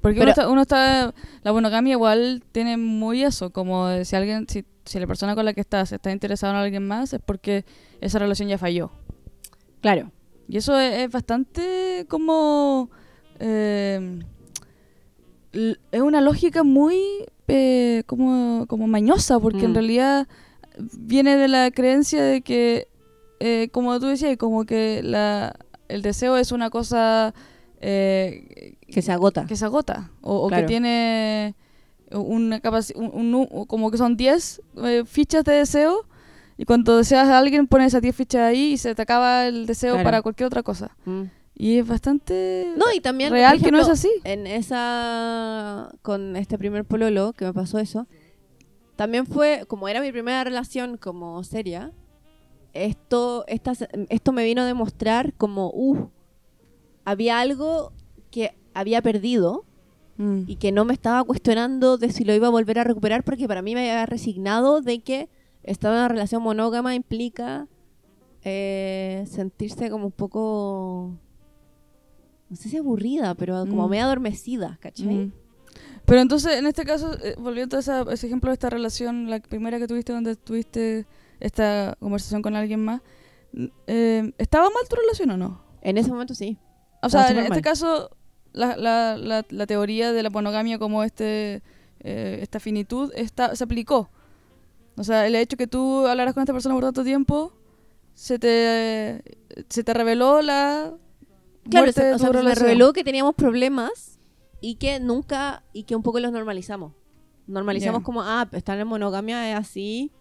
[0.00, 3.50] Porque Pero- uno, está, uno está- La monogamia igual tiene muy eso.
[3.50, 4.46] Como si alguien.
[4.48, 7.64] Si, si la persona con la que estás está interesada en alguien más, es porque
[8.00, 8.92] esa relación ya falló.
[9.80, 10.12] Claro.
[10.48, 12.88] Y eso es, es bastante como...
[13.40, 14.20] eh,
[15.92, 16.98] es una lógica muy
[17.48, 19.74] eh, como, como mañosa, porque en Mm.
[19.74, 20.28] realidad
[20.98, 22.88] viene de la creencia de que,
[23.40, 25.54] eh, como tú decías, como que la,
[25.88, 27.32] el deseo es una cosa
[27.80, 29.46] eh, Que se agota.
[29.46, 31.54] que se agota, o, que tiene
[32.10, 36.06] una capacidad, un, un como que son 10 eh, fichas de deseo,
[36.58, 39.66] y cuando deseas a alguien pones esas 10 fichas ahí y se te acaba el
[39.66, 40.04] deseo Claro.
[40.04, 40.96] para cualquier otra cosa.
[41.04, 41.22] Mm.
[41.58, 43.32] Y es bastante No, y también.
[43.32, 44.10] real que no es así.
[44.24, 45.90] En esa.
[46.02, 48.06] Con este primer pololo que me pasó eso.
[48.94, 49.64] También fue.
[49.66, 51.92] Como era mi primera relación como seria.
[52.74, 53.72] Esto, esta,
[54.10, 55.70] esto me vino a demostrar como.
[55.72, 56.08] Uh,
[57.06, 57.92] había algo
[58.30, 59.64] que había perdido.
[60.18, 60.44] Mm.
[60.46, 63.46] y que no me estaba cuestionando de si lo iba a volver a recuperar porque
[63.46, 65.28] para mí me había resignado de que
[65.62, 67.68] estar en una relación monógama implica
[68.42, 71.10] eh, sentirse como un poco
[72.48, 73.90] no sé si aburrida pero como Mm.
[73.90, 75.06] medio adormecida ¿cachai?
[75.06, 75.32] Mm.
[76.04, 79.40] Pero entonces, en este caso, eh, volviendo a esa- ese ejemplo de esta relación, la
[79.40, 81.04] primera que tuviste, donde tuviste
[81.40, 83.00] esta conversación con alguien más,
[83.52, 85.64] n- eh, ¿estaba mal tu relación o no?
[85.82, 86.58] en ese momento sí
[87.02, 87.60] O sea, en este mal.
[87.62, 88.10] caso,
[88.52, 91.62] la, la, la, la teoría de la monogamia como este
[92.00, 94.08] eh, esta finitud está, se aplicó.
[94.96, 97.52] O sea, el hecho que tú hablaras con esta persona por tanto tiempo,
[98.14, 99.22] se te,
[99.68, 100.94] se te reveló la
[101.70, 102.66] claro muerte se, o sea, me relación.
[102.66, 104.18] reveló que teníamos problemas
[104.60, 106.92] y que nunca y que un poco los normalizamos
[107.46, 108.04] normalizamos Ya.
[108.04, 110.12] como ah estar en monogamia es así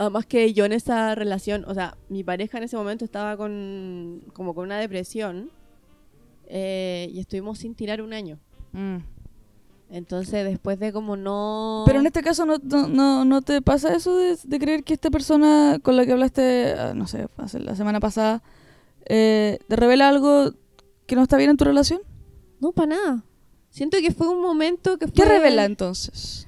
[0.00, 4.22] Además que yo en esa relación, o sea, mi pareja en ese momento estaba con
[4.32, 5.50] como con una depresión
[6.46, 8.38] eh, y estuvimos sin tirar un año.
[8.70, 8.98] Mm.
[9.90, 11.82] Entonces después de como no...
[11.86, 14.94] Pero en este caso no, no, no, no te pasa eso de, de creer que
[14.94, 18.42] esta persona con la que hablaste, ah, no sé, hace la semana pasada,
[19.08, 20.52] eh, te revela algo
[21.06, 22.00] que no está bien en tu relación.
[22.60, 23.24] No, para nada.
[23.70, 25.14] Siento que fue un momento que fue...
[25.14, 26.46] ¿Qué revela entonces?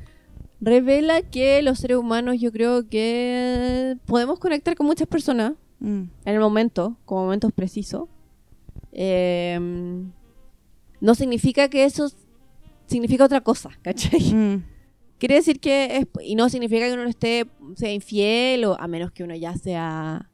[0.60, 6.02] Revela que los seres humanos yo creo que podemos conectar con muchas personas Mm.
[6.24, 8.08] en el momento, con momentos precisos.
[8.92, 9.58] Eh,
[11.00, 12.12] no significa que eso
[12.86, 14.20] significa otra cosa, ¿cachai?
[14.32, 14.64] Mm.
[15.18, 17.46] Quiere decir que es, y no significa que uno esté
[17.76, 20.30] sea infiel o a menos que uno ya sea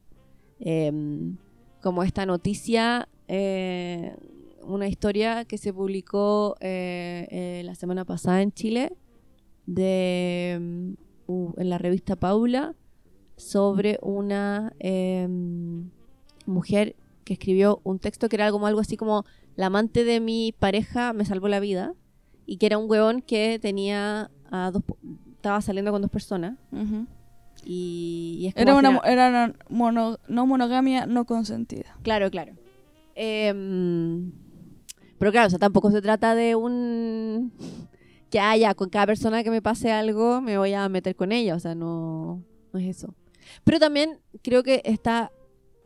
[0.59, 1.37] em,
[1.81, 4.15] como esta noticia, eh,
[4.63, 8.91] una historia que se publicó eh, eh, la semana pasada en Chile
[9.65, 10.95] de
[11.27, 12.75] u- en la revista Paula
[13.35, 15.89] sobre una em,
[16.45, 20.53] mujer que escribió un texto que era algo, algo así como la amante de mi
[20.57, 21.93] pareja me salvó la vida
[22.45, 24.83] y que era un huevón que tenía a dos
[25.35, 27.05] estaba saliendo con dos personas Ujú.
[27.69, 31.97] Y, y es como Era una, era una mono- no monogamia no consentida.
[32.03, 32.53] claro claro
[33.19, 34.31] Em,
[35.17, 37.51] pero claro o sea tampoco se trata de un
[38.29, 41.55] que haya con cada persona que me pase algo me voy a meter con ella
[41.55, 43.15] o sea no no es eso
[43.63, 45.31] pero también creo que está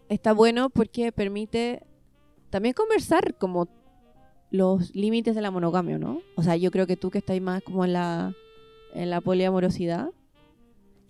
[0.09, 1.83] está bueno porque permite
[2.49, 3.67] también conversar como
[4.49, 6.19] los límites de la monogamia, ¿no?
[6.35, 8.33] O sea, yo creo que tú que estás más como en la,
[8.93, 10.09] en la poliamorosidad,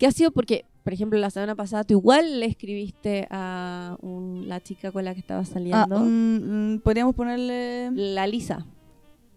[0.02, 0.32] ¿qué ha sido?
[0.32, 5.06] Porque, por ejemplo, la semana pasada tú igual le escribiste a un- la chica con
[5.06, 8.66] la que estabas Ah, saliendo, mm, mm, Podríamos ponerle la Lisa.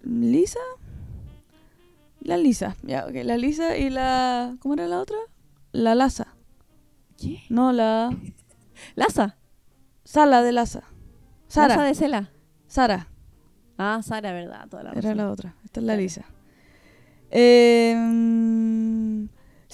[0.02, 0.58] Lisa.
[2.22, 3.16] La Lisa, ya, ok.
[3.24, 4.56] La Lisa y la.
[4.60, 5.18] ¿Cómo era la otra?
[5.72, 6.28] La Laza.
[7.18, 7.42] ¿Qué?
[7.50, 8.08] No, la.
[8.96, 9.36] Laza.
[10.02, 10.84] Sala de Laza.
[11.46, 11.68] Sara.
[11.76, 12.30] Laza de Cela.
[12.66, 13.08] Sara.
[13.76, 14.66] Ah, Sara, ¿verdad?
[14.70, 15.16] Toda la Era razón.
[15.18, 15.54] la otra.
[15.62, 16.00] Esta es la Claro.
[16.02, 16.24] Lisa.
[17.30, 17.94] Eh,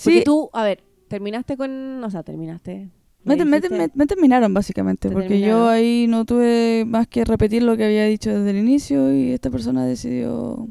[0.00, 2.02] mm, Porque sí, tú, a ver, terminaste con.
[2.04, 2.88] O sea, terminaste.
[3.24, 6.84] me, te- me te- dijiste- me- me terminaron básicamente, Te porque yo ahí no tuve
[6.86, 10.68] más que repetir lo que había dicho desde el inicio y esta persona decidió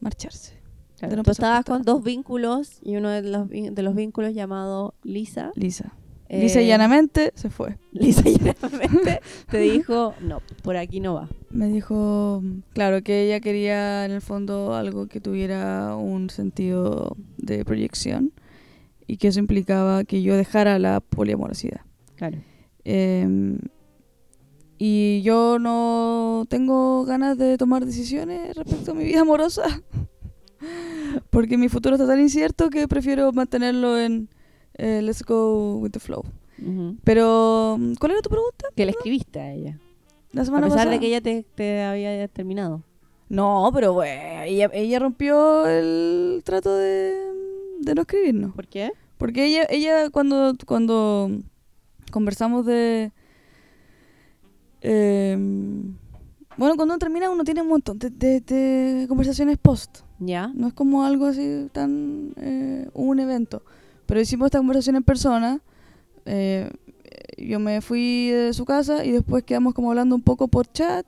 [0.00, 0.54] marcharse.
[0.98, 4.94] Claro, no tú estabas con dos vínculos y uno de los, de los vínculos llamado
[5.02, 5.50] Lisa.
[5.54, 5.92] Lisa.
[6.30, 7.76] eh, Lisa llanamente se fue.
[7.92, 11.28] Lisa llanamente te dijo, no, por aquí no va.
[11.50, 17.62] Me dijo, claro, que ella quería en el fondo algo que tuviera un sentido de
[17.66, 18.32] proyección
[19.06, 21.80] y que eso implicaba que yo dejara la poliamorosidad.
[22.16, 22.38] Claro.
[22.84, 23.58] Em,
[24.78, 29.64] y yo no tengo ganas de tomar decisiones respecto a mi vida amorosa.
[31.30, 34.28] Porque mi futuro está tan incierto que prefiero mantenerlo en
[34.74, 36.22] eh, let's go with the flow.
[37.04, 38.68] Pero, ¿cuál era tu pregunta?
[38.74, 39.78] Que le escribiste a ella.
[40.32, 40.92] La A semana pesar pasada.
[40.94, 42.82] de que ella te, te había terminado.
[43.28, 47.25] No, pero bueno, ella, ella rompió el trato de,
[47.80, 48.54] de no escribirnos.
[48.54, 48.92] ¿Por qué?
[49.18, 51.30] Porque ella, ella cuando, cuando
[52.10, 53.12] conversamos de...
[54.80, 55.96] em,
[56.56, 59.98] bueno, cuando uno termina uno tiene un montón de, de- de conversaciones post.
[60.18, 60.48] Ya.
[60.54, 62.32] No es como algo así tan...
[62.36, 63.62] eh, un evento.
[64.06, 65.60] Pero hicimos esta conversación en persona.
[66.24, 66.70] eh,
[67.38, 71.06] yo me fui de su casa y después quedamos como hablando un poco por chat,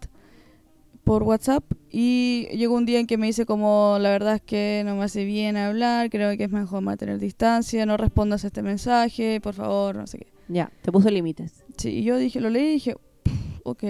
[1.09, 1.64] por WhatsApp.
[1.90, 5.05] Y llegó un día en que me dice como, la verdad es que no me
[5.05, 9.55] hace bien hablar, creo que es mejor mantener distancia, no respondas a este mensaje, por
[9.55, 10.27] favor, no sé qué.
[10.49, 11.64] Ya, te puso límites.
[11.79, 13.85] Sí, y yo dije, lo leí y dije, "Pff, ok,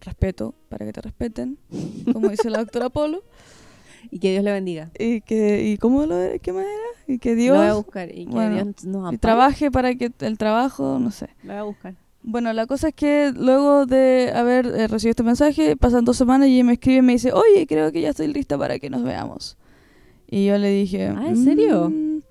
[0.00, 1.56] respeto, para que te respeten,
[2.12, 3.22] como dice la doctora Polo.
[4.08, 4.92] Y que Dios le bendiga.
[5.00, 7.12] Y que, y cómo lo qué más era?
[7.12, 8.08] Y que Lo voy a Dios buscar.
[8.14, 11.30] Y que bueno, Dios nos y trabaje para que el trabajo, no sé.
[11.42, 11.94] Lo voy a buscar.
[12.28, 16.48] Bueno, la cosa es que luego de haber eh, recibido este mensaje, pasan dos semanas
[16.48, 18.90] y ella me escribe y me dice, oye, creo que ya estoy lista para que
[18.90, 19.56] nos veamos.
[20.28, 21.88] Y yo le dije, Ah, ¿en serio?
[21.88, 22.22] "Mm,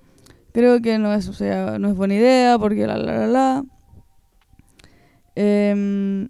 [0.52, 3.64] creo que no es, o sea, no es buena idea porque la, la, la, la.
[5.34, 6.28] Em,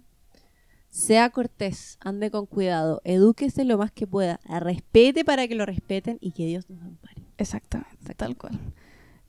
[0.89, 6.17] Sea cortés, ande con cuidado, edúquese lo más que pueda, respete para que lo respeten
[6.21, 7.21] y que Dios nos ampare.
[7.37, 8.57] exactamente, tal cual.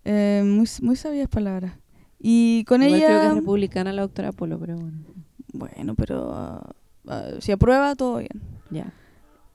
[0.05, 1.73] Eh, muy, muy sabias palabras.
[2.21, 3.29] Y con Igual creo que ella...
[3.29, 4.99] es republicana la doctora Polo, pero bueno.
[5.53, 6.75] Bueno, pero ah,
[7.07, 8.43] ah, si aprueba, todo bien.
[8.71, 8.93] Ya.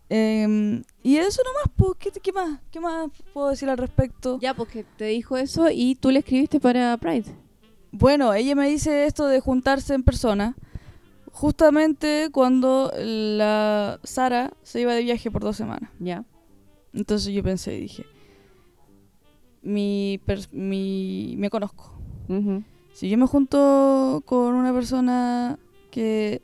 [0.10, 2.60] Em, y eso nomás, pues, ¿qué, qué más?
[2.72, 4.40] ¿Qué más puedo decir al respecto?
[4.40, 7.36] Ya, porque te dijo eso y tú le escribiste para Pride.
[7.92, 10.56] Bueno, ella me dice esto de juntarse en persona
[11.32, 15.90] justamente cuando la Sara se iba de viaje por dos semanas.
[16.00, 16.26] Ya.
[16.94, 18.06] Entonces yo pensé y dije,
[19.64, 20.22] mi,
[20.52, 21.93] mi me conozco.
[22.94, 25.58] Si yo me junto con una persona
[25.92, 26.42] que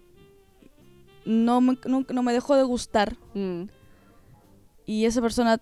[1.26, 3.64] no me, no, no me dejó de gustar Mm.
[4.86, 5.60] y esa persona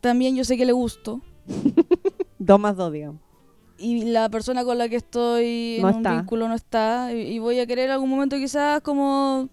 [0.00, 1.20] también yo sé que le gusto
[2.38, 3.20] Dos más dos, digamos.
[3.78, 6.16] y la persona con la que estoy en No un está.
[6.16, 9.48] vínculo no está y, y voy a querer en algún momento quizás como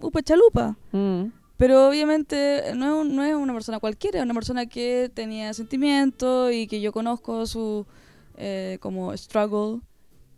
[0.00, 1.26] upa chalupa Mm.
[1.56, 5.54] pero obviamente no es, un- no es una persona cualquiera es una persona que tenía
[5.54, 7.86] sentimientos y que yo conozco su
[8.36, 9.80] eh, como struggle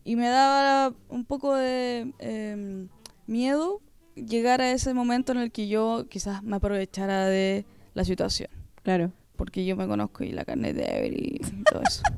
[0.05, 2.89] y me daba un poco de em,
[3.27, 3.81] miedo
[4.15, 8.51] llegar a ese momento en el que yo quizás me aprovechara de la situación
[8.83, 9.13] Claro.
[9.37, 12.03] porque yo me conozco y la carne es débil y todo eso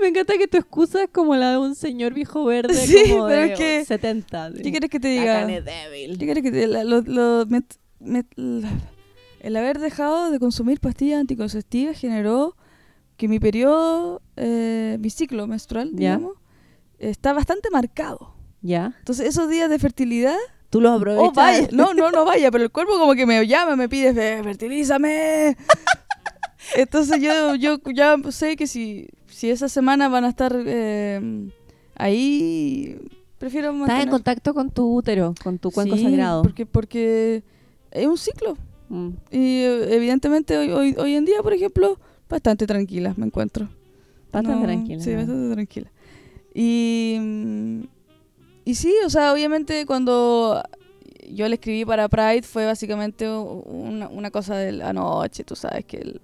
[0.00, 3.26] Me encanta que tu excusa es como la de un señor viejo verde Sí, como
[3.26, 4.52] pero de es que- 70.
[4.62, 5.34] ¿Qué quieres que te La diga?
[5.40, 6.18] carne es débil.
[6.18, 7.62] ¿Qué quieres que te la- lo- lo- me-
[7.98, 8.70] me- la-
[9.40, 12.56] El haber dejado de consumir pastillas anticonceptivas generó
[13.20, 16.32] que mi periodo, eh, mi ciclo menstrual, digamos,
[16.98, 18.34] está bastante marcado.
[18.62, 18.94] ¿Ya?
[18.98, 20.38] Entonces, esos días de fertilidad,
[20.70, 21.28] Tú los aprovechas.
[21.28, 24.14] oh, vaya, no, no, no vaya, pero el cuerpo como que me llama, me pide,
[24.14, 25.54] "Fe- fertilízame.
[26.76, 31.50] Entonces, yo, yo ya sé que si, si esas semanas van a estar eh,
[31.96, 32.98] ahí,
[33.38, 34.02] prefiero Estás mantener.
[34.04, 36.42] en contacto con tu útero, con tu cuenco Sí, sagrado.
[36.42, 37.42] Porque, porque
[37.90, 38.56] es un ciclo.
[38.88, 39.08] Mm.
[39.30, 41.98] Y eh, evidentemente hoy, hoy, hoy en día, por ejemplo,
[42.30, 43.68] bastante tranquila me encuentro.
[44.32, 45.02] Bastante No, tranquila.
[45.02, 45.90] Sí, bastante tranquila.
[46.54, 47.18] Y,
[48.64, 50.62] y sí, o sea, obviamente cuando
[51.30, 55.84] yo le escribí para Pride fue básicamente una, una cosa de la noche, tú sabes
[55.84, 56.20] que el,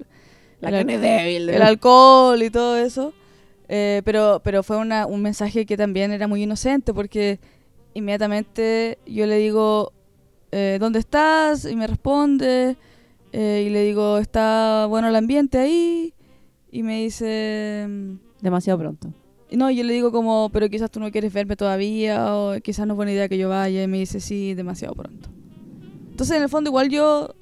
[0.60, 1.50] La el al- débil.
[1.50, 3.12] el alcohol y todo eso.
[3.68, 7.40] Eh, pero, pero fue una, un mensaje que también era muy inocente porque
[7.94, 9.92] inmediatamente yo le digo,
[10.52, 11.64] eh, ¿dónde estás?
[11.64, 12.76] Y me responde.
[13.38, 16.14] Eh, y le digo, ¿está bueno el ambiente ahí?
[16.70, 17.86] Y me dice...
[18.40, 19.12] Demasiado pronto.
[19.50, 22.94] No, yo le digo como, pero quizás tú no quieres verme todavía o quizás no
[22.94, 23.82] es buena idea que yo vaya.
[23.82, 25.28] Y me dice, sí, demasiado pronto.
[26.10, 27.34] Entonces, en el fondo, igual yo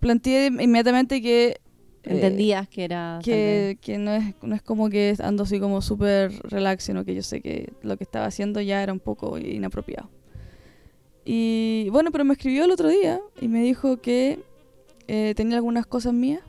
[0.00, 1.46] planteé inmediatamente que...
[1.48, 1.58] eh,
[2.04, 3.20] Entendías que era...
[3.24, 7.14] que, que no, es, no es como que ando así como súper relax, sino que
[7.14, 10.10] yo sé que lo que estaba haciendo ya era un poco inapropiado.
[11.24, 14.38] Y bueno, pero me escribió el otro día y me dijo que
[15.12, 16.42] eh, tenía algunas cosas mías.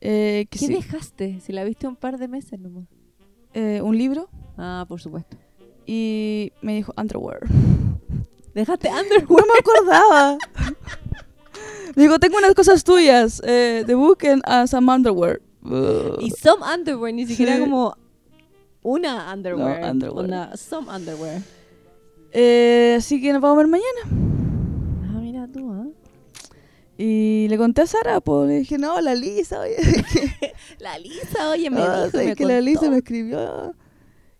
[0.00, 1.40] eh, que ¿Qué sí, dejaste?
[1.40, 2.86] Si la viste un par de meses nomás.
[3.54, 5.36] eh, un libro Ah, por supuesto.
[5.86, 7.40] y me dijo underwear.
[8.54, 9.44] Dejaste No Underwear.
[9.46, 10.38] me acordaba.
[11.96, 13.42] me dijo, tengo unas cosas tuyas.
[13.44, 15.40] Eh, the book and uh, some underwear.
[16.20, 17.60] Y some underwear, ni siquiera Sí.
[17.60, 17.96] como
[18.82, 19.80] una underwear.
[19.80, 20.24] No, underwear.
[20.26, 21.40] Una, some underwear.
[22.32, 24.02] Eh, así que nos vamos a ver mañana.
[25.10, 25.86] Ah, mira tú, ¿ah?
[26.96, 29.76] Y le conté a Sara, pues le dije, no, la Lisa, oye,
[30.78, 32.60] La Lisa, oye, me ah, dijo, ¿sabes me que la.
[32.60, 33.74] Lisa me escribió.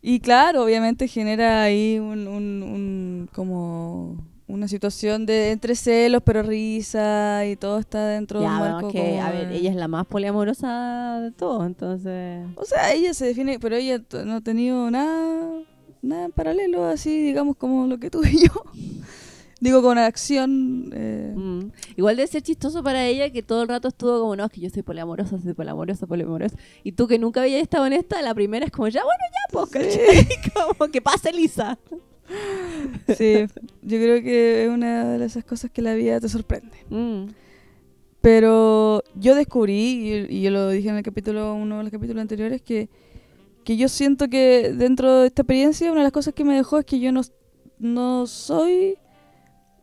[0.00, 6.42] Y claro, obviamente genera ahí un, un, un- como una situación de entre celos, pero
[6.42, 9.70] risa y todo está dentro de Ya, un bueno, marco que, a ver, de- ella
[9.70, 12.44] es la más poliamorosa de todos, entonces...
[12.56, 15.62] O sea, ella se define, pero ella no ha tenido nada,
[16.02, 18.52] nada en paralelo, así, digamos, como lo que tú y yo.
[19.64, 20.90] Digo, con acción.
[20.92, 21.70] eh, Mm.
[21.96, 24.60] Igual debe ser chistoso para ella que todo el rato estuvo como, no, es que
[24.60, 26.54] yo soy poliamorosa, soy poliamorosa, poliamorosa.
[26.82, 29.52] Y tú que nunca habías estado en esta, la primera es como, ya, bueno, ya,
[29.52, 30.28] pues, ¿cachai?
[30.76, 31.78] como que pase Lisa.
[33.16, 33.46] Sí,
[33.80, 36.76] yo creo que es una de esas cosas que la vida te sorprende.
[36.90, 37.28] Mm.
[38.20, 42.20] Pero yo descubrí, y, y yo lo dije en el capítulo, uno de los capítulos
[42.20, 42.88] anteriores, que,
[43.64, 46.78] que yo siento que dentro de esta experiencia, una de las cosas que me dejó
[46.78, 47.22] es que yo no,
[47.78, 48.96] no soy,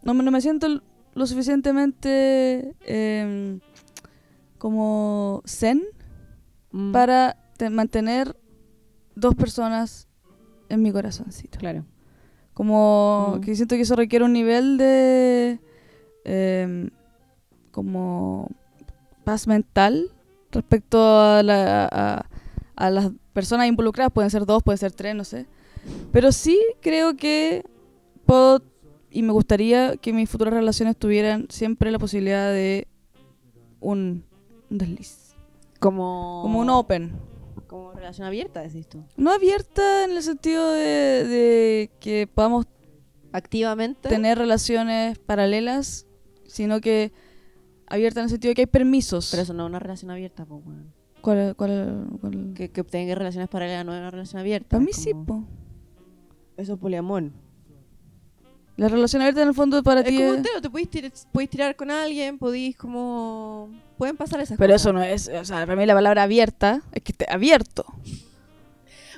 [0.03, 0.67] no me, no me siento
[1.13, 3.59] lo suficientemente em,
[4.57, 5.83] como zen
[6.73, 6.91] Mm.
[6.93, 8.35] para te- mantener
[9.15, 10.07] dos personas
[10.69, 11.59] en mi corazoncito.
[11.59, 11.83] Claro.
[12.53, 13.41] Como Mm.
[13.41, 15.59] que siento que eso requiere un nivel de
[16.23, 16.89] em,
[17.71, 18.47] como
[19.25, 20.11] paz mental
[20.51, 22.25] respecto a, la- a-
[22.75, 24.11] a las personas involucradas.
[24.13, 25.45] Pueden ser dos, pueden ser tres, no sé.
[26.11, 27.65] Pero sí creo que
[28.25, 28.61] puedo
[29.11, 32.87] y me gustaría que mis futuras relaciones tuvieran siempre la posibilidad de
[33.79, 34.23] un,
[34.69, 35.35] un desliz.
[35.79, 36.39] Como...
[36.43, 37.11] Como un open.
[37.67, 39.03] Como relación abierta, decís tú.
[39.17, 40.79] No abierta en el sentido de,
[41.27, 42.65] de que podamos
[43.33, 44.09] Activamente.
[44.09, 46.05] tener relaciones paralelas,
[46.47, 47.11] sino que
[47.87, 49.29] abierta en el sentido de que hay permisos.
[49.31, 50.93] Pero eso no es una relación abierta, pues, weón.
[51.21, 52.53] ¿Cuál, cuál, cuál?
[52.55, 54.69] Que, que obtenga relaciones paralelas no es una relación abierta.
[54.69, 55.43] Para mí sí, po.
[56.57, 57.31] Eso es poliamor.
[58.81, 60.89] La relación abierta en el fondo para Es ti como es- un telo, te podéis
[60.89, 61.11] tirar,
[61.49, 63.69] tirar con alguien, podéis como...
[63.97, 64.81] Pueden pasar esas Pero cosas.
[64.81, 67.85] eso no es, o sea, para mí la palabra abierta es que esté abierto.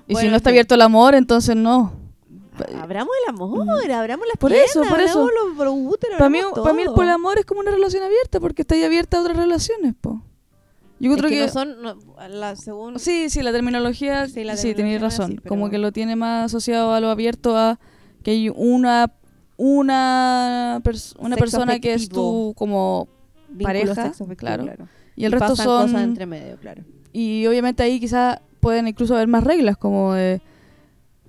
[0.08, 1.94] Y si no está abierto el amor, entonces no.
[2.78, 5.30] Abramos el amor, abramos las Por piernas, eso, por eso.
[5.48, 6.96] los, los úteros, Para mí, para mí el todo.
[6.96, 10.22] poliamor es como una relación abierta porque está ahí abierta a otras relaciones, po.
[11.00, 11.46] Yo Es creo que que...
[11.48, 11.96] no son, no,
[12.30, 13.00] la, según...
[13.00, 15.38] Sí, sí, la terminología, Sí, tenéis razón.
[15.42, 17.80] pero- Como que lo tiene más asociado a lo abierto a
[18.24, 19.12] que hay una
[19.58, 23.08] una pers- una persona que es tu como
[23.50, 23.64] vínculo
[23.96, 24.88] pareja, claro.
[25.16, 26.84] y el resto son cosas entre medio, claro.
[27.12, 30.42] y obviamente ahí quizás pueden incluso haber más reglas como de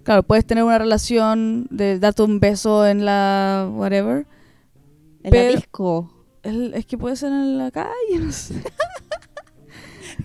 [0.04, 4.26] claro, puedes tener una relación de darte un beso en la whatever.
[5.22, 6.10] En Pero- la disco.
[6.42, 7.88] El- es que puede ser en la calle,
[8.20, 8.54] no sé.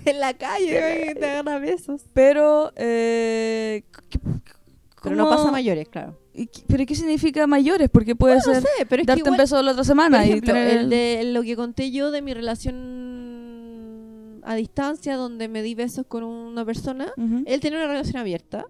[0.06, 2.02] En la calle, te agarra besos.
[2.14, 4.20] Pero eh, ¿qué-
[5.02, 6.20] Pero no pasa a mayores, claro.
[6.40, 7.90] ¿Y qué- ¿Pero qué significa mayores?
[7.90, 9.86] Porque puede No ser sé, pero es que darte igual, un beso la otra por
[9.86, 15.16] semana ejemplo, y tener el de lo que conté yo de mi relación a distancia,
[15.16, 17.12] donde me di besos con una persona,
[17.46, 18.66] él tenía una relación abierta.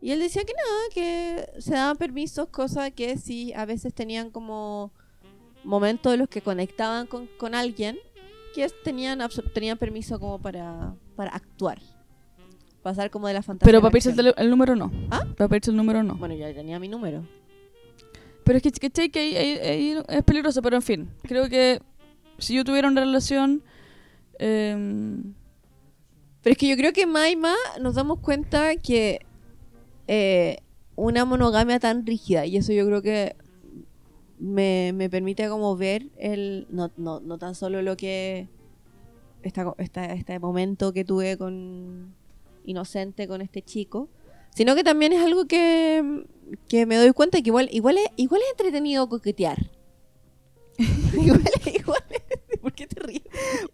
[0.00, 4.30] Y él decía que nada, que se daban permisos, cosas que sí, a veces tenían
[4.30, 4.92] como
[5.62, 7.96] momentos en los que conectaban con, con alguien,
[8.54, 9.20] que tenían,
[9.54, 11.80] tenían permiso como para, para actuar.
[12.84, 13.66] Pasar como de la fantasía.
[13.66, 14.92] Pero para pedirse el, número no.
[15.10, 15.24] ¿Ah?
[15.36, 16.14] Para pedirse el número no.
[16.14, 17.24] Bueno, ya tenía mi número.
[18.44, 18.90] Pero es que.
[19.10, 21.08] Que ahí, ahí- ahí es peligroso, pero en fin.
[21.22, 21.80] Creo que
[22.38, 23.62] si yo tuviera una relación...
[24.38, 25.32] em,
[26.42, 29.24] Pero es que yo creo que Maima nos damos cuenta que
[30.06, 30.58] eh,
[30.94, 33.34] una monogamia tan rígida, y eso yo creo que
[34.38, 38.48] me, me permite como ver el no, no, no tan solo lo que
[39.42, 42.12] esta, esta- este momento que tuve con
[42.64, 44.08] inocente con este chico,
[44.54, 46.24] sino que también es algo que,
[46.68, 49.70] que me doy cuenta que igual, igual, es, igual es entretenido coquetear.
[51.12, 51.42] igual,
[51.72, 53.22] igual es- ¿Por qué te ríes?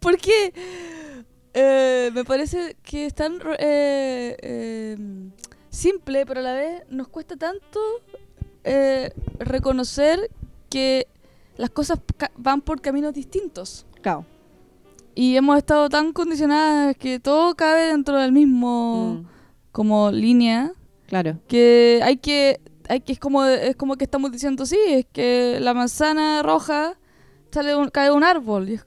[0.00, 0.52] Porque
[1.54, 4.96] eh, me parece que es tan eh, eh,
[5.70, 7.78] simple, pero a la vez nos cuesta tanto
[8.64, 10.30] eh, reconocer
[10.68, 11.06] que
[11.56, 12.00] las cosas
[12.36, 13.86] van por caminos distintos.
[14.02, 14.24] Cao.
[15.14, 19.26] Y hemos estado tan condicionadas que todo cabe dentro del mismo Mm,
[19.72, 20.72] como línea
[21.06, 21.38] claro.
[21.48, 25.58] que hay que hay que es como es como que estamos diciendo sí es que
[25.60, 26.98] la manzana roja
[27.52, 28.84] sale un- cae de un árbol es,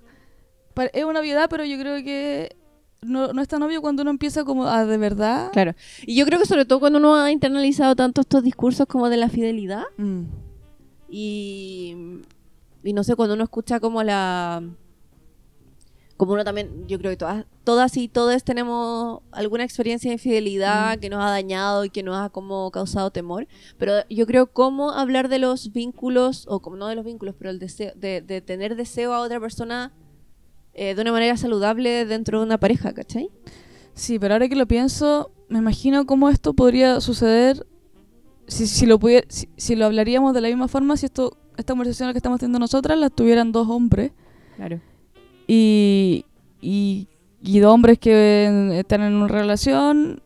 [1.06, 2.56] una obviedad pero yo creo que
[3.02, 5.74] no, no es tan obvio cuando uno empieza como a de verdad Claro.
[6.06, 9.18] Y yo creo que sobre todo cuando uno ha internalizado tanto estos discursos como de
[9.18, 10.24] la fidelidad Mm.
[11.10, 11.96] y,
[12.84, 14.62] y no sé, cuando uno escucha como la...
[16.18, 20.98] Como uno también, yo creo que todas, todas y todos tenemos alguna experiencia de infidelidad
[20.98, 21.00] Mm.
[21.00, 23.48] que nos ha dañado y que nos ha como causado temor.
[23.78, 27.50] Pero yo creo cómo hablar de los vínculos, o como no de los vínculos, pero
[27.50, 29.92] el deseo, de, de tener deseo a otra persona
[30.76, 33.30] eh, de una manera saludable dentro de una pareja, ¿cachai?
[33.96, 37.68] sí pero ahora que lo pienso me imagino cómo esto podría suceder
[38.48, 41.74] si, si lo pudiera si, si lo hablaríamos de la misma forma si esto esta
[41.74, 44.12] conversación que estamos teniendo nosotras la tuvieran dos hombres
[44.56, 44.82] Claro.
[45.48, 46.26] Y,
[46.62, 47.08] y,
[47.42, 50.22] y dos hombres que están en una relación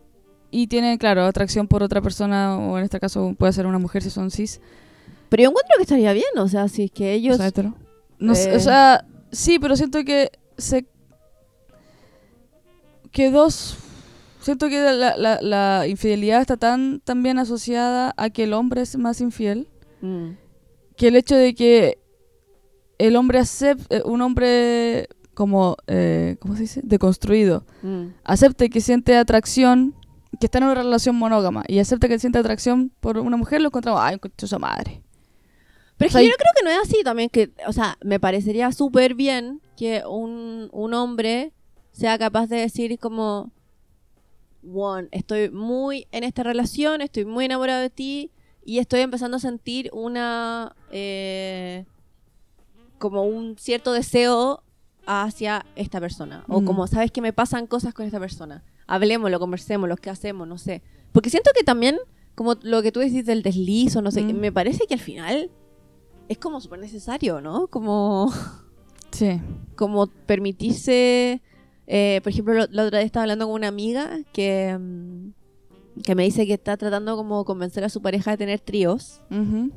[0.52, 4.04] y tienen, claro, atracción por otra persona, o en este caso puede ser una mujer
[4.04, 4.62] si son cis.
[5.30, 7.36] Pero yo encuentro que estaría bien, o sea, si es que ellos...
[7.36, 7.76] o sea, hetero.
[8.20, 10.86] No eh, o sea, sí, pero siento que se...
[13.12, 13.78] Que dos...
[14.40, 18.82] Siento que la, la, la infidelidad está tan, tan bien asociada a que el hombre
[18.82, 19.68] es más infiel,
[20.02, 20.32] Mm,
[20.96, 22.00] que el hecho de que
[22.98, 26.82] el hombre acepte, un hombre como, eh, ¿cómo se dice?
[26.84, 28.08] Deconstruido, mm.
[28.24, 29.96] acepte que siente atracción,
[30.40, 33.68] que está en una relación monógama y acepta que siente atracción por una mujer, lo
[33.68, 35.02] encontramos, ay, su madre.
[35.98, 37.98] Pero es O sea, que yo creo que no es así también, que, o sea,
[38.04, 41.54] me parecería súper bien que un, un hombre
[41.92, 43.52] sea capaz de decir como,
[44.74, 48.32] one, estoy muy en esta relación, estoy muy enamorado de ti
[48.66, 51.86] y estoy empezando a sentir una, eh,
[53.00, 54.64] como un cierto deseo
[55.06, 56.44] hacia esta persona.
[56.48, 56.66] O Mm.
[56.66, 58.64] como, sabes que me pasan cosas con esta persona.
[58.88, 60.82] Hablemoslo, conversemos, lo que hacemos, no sé.
[61.12, 61.98] Porque siento que también,
[62.36, 64.38] como lo que tú decís del desliz o no sé, Mm.
[64.40, 65.50] me parece que al final
[66.30, 67.68] es como súper necesario, ¿no?
[67.68, 68.32] Como,
[69.12, 69.40] Sí.
[69.76, 71.42] como permitirse...
[71.90, 76.16] eh, por ejemplo, lo- la otra vez estaba hablando con una amiga que, mm, que
[76.16, 79.22] me dice que está tratando como convencer a su pareja de tener tríos.
[79.32, 79.72] Ujú.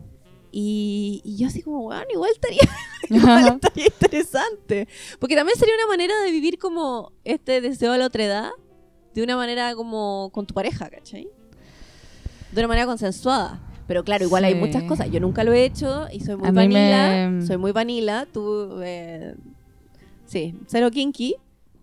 [0.53, 2.61] Y, y yo así como, bueno, igual estaría,
[3.11, 4.89] igual estaría interesante.
[5.19, 8.51] Porque también sería una manera de vivir como este deseo de la otra edad,
[9.15, 11.29] de una manera como con tu pareja, ¿cachai?
[12.53, 13.61] De una manera consensuada.
[13.87, 15.11] Pero claro, igual hay muchas cosas.
[15.11, 17.29] Yo nunca lo he hecho y soy muy A mí vanilla.
[17.29, 18.27] me- Soy muy vanilla.
[18.33, 19.35] Tú, eh,
[20.27, 21.37] sí, cero kinky.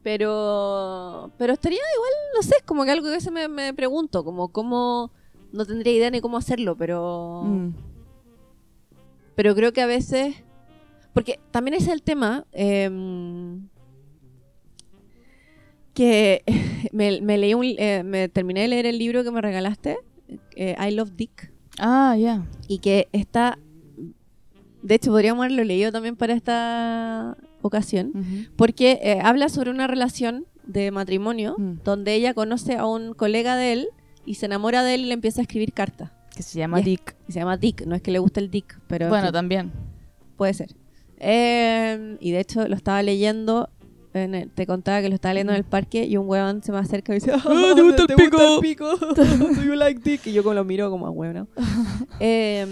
[0.04, 3.74] Pero, pero estaría igual, no sé, es como que algo que a veces me, me
[3.74, 5.12] pregunto, como cómo,
[5.52, 7.42] no tendría idea ni cómo hacerlo, pero...
[7.46, 7.70] Mm.
[9.38, 10.36] Pero creo que a veces.
[11.14, 12.46] Porque también es el tema.
[12.52, 13.70] em,
[15.94, 16.44] que
[16.92, 19.98] me, me leí un, eh, me terminé de leer el libro que me regalaste,
[20.56, 22.46] eh, I Love Dick, Ah, ya.
[22.68, 23.58] y que está.
[24.84, 28.14] De hecho, podríamos haberlo leído también para esta ocasión,
[28.56, 31.80] porque eh, habla sobre una relación de matrimonio Mm.
[31.84, 33.88] donde ella conoce a un colega de él
[34.26, 36.12] y se enamora de él y le empieza a escribir cartas.
[36.38, 36.86] Que se llama Ya.
[36.86, 37.16] Dick.
[37.28, 39.06] Y se llama Dick, no es que le guste el Dick, pero.
[39.06, 39.34] en Bueno, fin.
[39.34, 39.72] también.
[40.38, 40.70] Puede ser.
[41.20, 43.70] Eh, y de hecho lo estaba leyendo,
[44.14, 46.72] en el- te contaba que lo estaba leyendo en el parque y un huevón se
[46.72, 47.42] me acerca y dice, Ah,
[47.76, 48.98] ¿te gusta el pico?" pico?
[49.16, 50.28] Do you like dick?
[50.28, 51.48] Y yo como lo miro como a huevo,
[52.20, 52.68] Eh,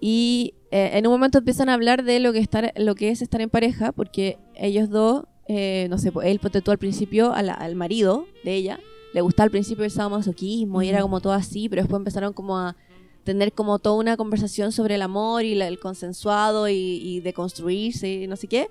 [0.00, 3.20] y eh, en un momento empiezan a hablar de lo que, estar, lo que es
[3.22, 7.32] estar en pareja, porque ellos dos, eh, no sé, pues, él ponte tú al principio,
[7.32, 8.80] a la- al marido de ella,
[9.18, 12.56] le gustaba al principio el sadomasoquismo y era como todo así, pero después empezaron como
[12.58, 12.76] a
[13.24, 17.32] tener como toda una conversación sobre el amor y la- el consensuado y, y de
[17.32, 18.68] construirse y no sé qué.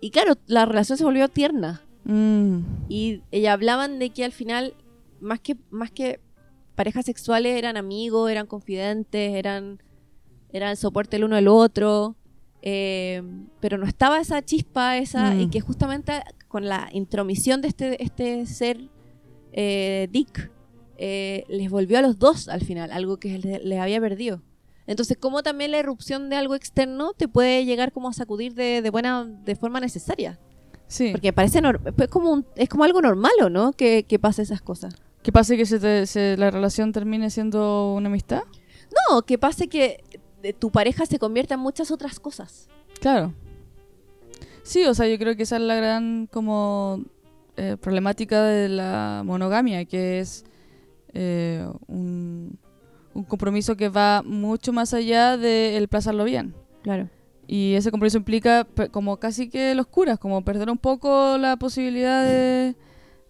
[0.00, 1.82] Y claro, la relación se volvió tierna.
[2.04, 2.58] Mm.
[2.88, 4.74] Y ella hablaban de que al final,
[5.20, 6.18] más que, más que
[6.74, 9.82] parejas sexuales, eran amigos, eran confidentes, eran,
[10.52, 12.16] eran el soporte el uno del otro.
[12.62, 13.22] eh,
[13.60, 15.40] pero no estaba esa chispa, esa, Mm.
[15.40, 16.12] y que justamente
[16.48, 18.76] con la intromisión de este, este ser
[19.52, 20.50] eh, Dick,
[20.98, 24.42] eh, les volvió a los dos al final, algo que le- les había perdido.
[24.86, 28.82] Entonces, como también la irrupción de algo externo te puede llegar como a sacudir de,
[28.82, 30.38] de buena, de forma necesaria.
[30.88, 31.10] Sí.
[31.12, 31.60] Porque parece
[31.96, 33.72] es como un- es como algo normal, ¿o no?
[33.72, 34.94] Que, que pase esas cosas.
[35.22, 38.42] ¿Qué pasa que se te- se- la relación termine siendo una amistad?
[39.10, 40.02] No, que pase que
[40.42, 42.68] eh, tu pareja se convierta en muchas otras cosas.
[43.00, 43.32] Claro.
[44.62, 47.04] Sí, o sea, yo creo que esa es la gran como
[47.62, 50.44] eh, problemática de la monogamia, que es
[51.12, 52.58] eh, un,
[53.12, 56.54] un compromiso que va mucho más allá del plazarlo bien.
[56.82, 57.08] Claro.
[57.46, 62.24] y ese compromiso implica como casi que los curas, como perder un poco la posibilidad
[62.24, 62.74] de,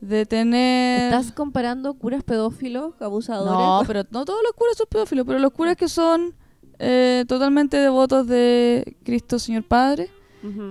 [0.01, 1.13] de tener...
[1.13, 3.53] ¿Estás comparando curas pedófilos, abusadores?
[3.67, 6.35] No, pero no todos los curas son pedófilos, pero los curas que son
[6.79, 10.09] eh, totalmente devotos de Cristo Señor Padre,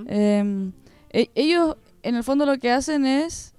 [0.08, 0.72] eh,
[1.12, 3.54] e- ellos en el fondo lo que hacen es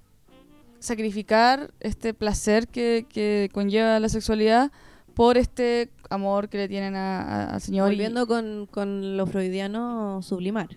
[0.79, 4.71] sacrificar este placer que, que conlleva la sexualidad
[5.13, 7.89] por este amor que le tienen a- a- al Señor.
[7.91, 10.69] y- Volviendo con, con lo freudiano, sublimar.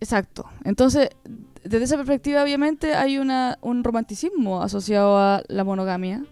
[0.00, 0.46] Exacto.
[0.64, 1.10] Entonces,
[1.62, 6.24] desde esa perspectiva, obviamente, hay una, un romanticismo asociado a la monogamia.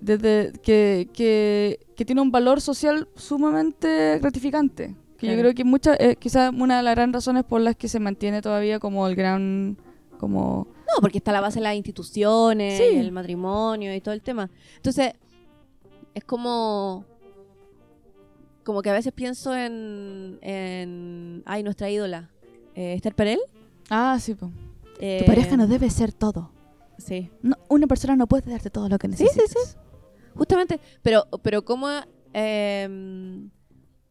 [0.00, 4.94] Desde que, que, que tiene un valor social sumamente gratificante.
[5.20, 7.88] Que yo creo que muchas, eh, quizás una de las grandes razones por las que
[7.88, 9.76] se mantiene todavía como el gran,
[10.18, 12.96] como No, porque está la base de las instituciones, Sí.
[12.96, 14.50] el matrimonio y todo el tema.
[14.76, 15.12] Entonces,
[16.14, 17.04] es como.
[18.64, 20.38] Como que a veces pienso en.
[20.42, 22.30] en ay, nuestra ídola.
[22.74, 23.38] Eh, Esther Perel.
[23.88, 24.50] Ah, sí, po.
[25.00, 26.52] Eh, Tu pareja no debe ser todo.
[26.98, 27.30] Sí.
[27.42, 29.78] No, una persona no puede darte todo lo que Sí, sí, necesitas.
[30.34, 30.78] Justamente.
[31.02, 31.88] Pero, pero ¿cómo.
[32.32, 33.50] em,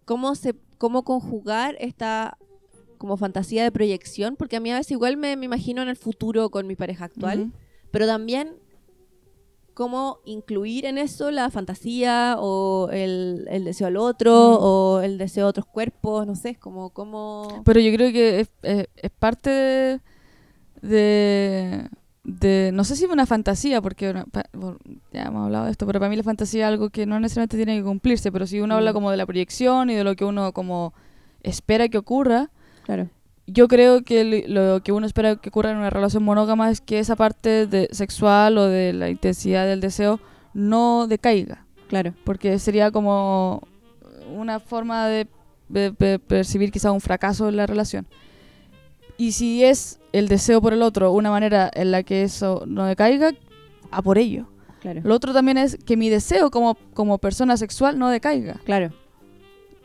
[0.06, 0.56] cómo se.
[0.80, 2.38] Cómo conjugar esta
[2.98, 4.36] como fantasía de proyección?
[4.36, 7.06] Porque a mí a veces igual me, me imagino en el futuro con mi pareja
[7.06, 7.52] actual.
[7.92, 8.56] Pero también
[9.74, 14.58] cómo incluir en eso la fantasía o el, el deseo al otro Mm.
[14.64, 17.62] o el deseo de otros cuerpos, no sé, es como cómo...
[17.64, 20.02] Pero yo creo que es, es- es parte de,
[20.82, 21.90] de,
[22.24, 24.78] de- No sé si una fantasía, porque una- pa- bueno,
[25.14, 27.58] ya hemos hablado de esto, pero para mí la fantasía es algo que no necesariamente
[27.58, 28.94] tiene que cumplirse, pero si uno habla Mm.
[28.94, 30.94] como de la proyección y de lo que uno como
[31.42, 32.50] espera que ocurra,
[32.84, 33.08] Claro.
[33.48, 37.00] yo creo que lo que uno espera que ocurra en una relación monógama es que
[37.00, 40.20] esa parte de sexual o de la intensidad del deseo
[40.54, 41.66] no decaiga.
[41.88, 42.14] Claro.
[42.24, 43.64] porque sería como
[44.32, 45.28] una forma de,
[45.70, 48.06] de- de percibir quizá un fracaso en la relación.
[49.20, 52.86] Y si es el deseo por el otro una manera en la que eso no
[52.86, 53.34] decaiga,
[53.92, 54.48] a por ello.
[54.82, 55.02] Claro.
[55.04, 58.60] Lo otro también es que mi deseo como, como persona sexual no decaiga.
[58.64, 58.92] Claro.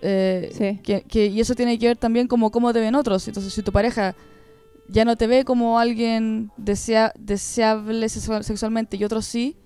[0.02, 0.80] Eh, Sí.
[0.82, 3.26] que, que- y eso tiene que ver también como cómo te ven otros.
[3.26, 4.14] Entonces, si tu pareja
[4.88, 9.56] ya no te ve como alguien desea, deseable sexual- sexualmente y otros sí,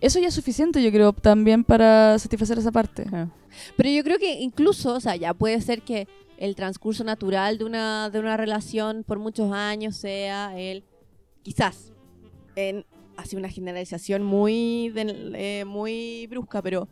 [0.00, 3.02] eso ya es suficiente, yo creo, también para satisfacer esa parte.
[3.02, 3.30] Claro.
[3.76, 6.06] Pero yo creo que incluso, o sea, ya puede ser que
[6.38, 10.84] el transcurso natural de una, de una relación por muchos años sea el,
[11.42, 11.92] quizás,
[12.56, 12.86] en,
[13.16, 16.88] así una generalización muy, de- eh, muy brusca, pero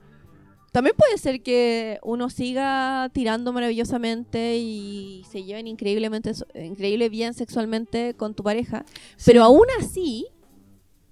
[0.72, 8.14] también puede ser que uno siga tirando maravillosamente y se lleven increíblemente, increíble bien sexualmente
[8.14, 8.84] con tu pareja,
[9.24, 10.26] pero aún así,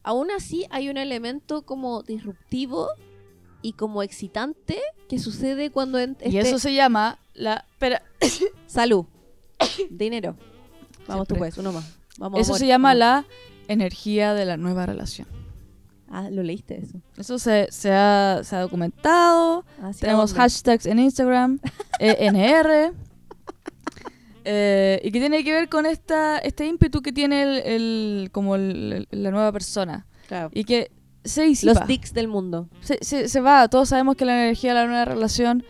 [0.02, 2.88] aún así hay un elemento como disruptivo
[3.64, 7.64] y como excitante que sucede cuando Y este- eso se llama la...
[7.72, 8.02] Espera,
[8.66, 9.06] salud,
[9.90, 10.36] dinero.
[11.08, 11.96] Vamos tú pues, uno más.
[12.18, 12.58] Vamos, eso amor.
[12.60, 12.98] se llama Vamos.
[12.98, 13.24] la
[13.68, 15.26] energía de la nueva relación.
[16.10, 17.00] Ah, lo leíste eso.
[17.16, 19.64] Eso se, se, ha, se ha documentado.
[19.82, 21.58] Ah, Tenemos hashtags en Instagram,
[21.98, 22.92] eh, NR.
[24.44, 28.54] eh, y que tiene que ver con esta, este ímpetu que tiene el, el- como
[28.56, 30.06] el- la nueva persona.
[30.28, 30.50] Claro.
[30.54, 30.90] Y que
[31.24, 31.72] se disipa.
[31.74, 32.68] Los tics del mundo.
[32.82, 33.66] se, se- se va.
[33.68, 35.64] Todos sabemos que la energía de la nueva relación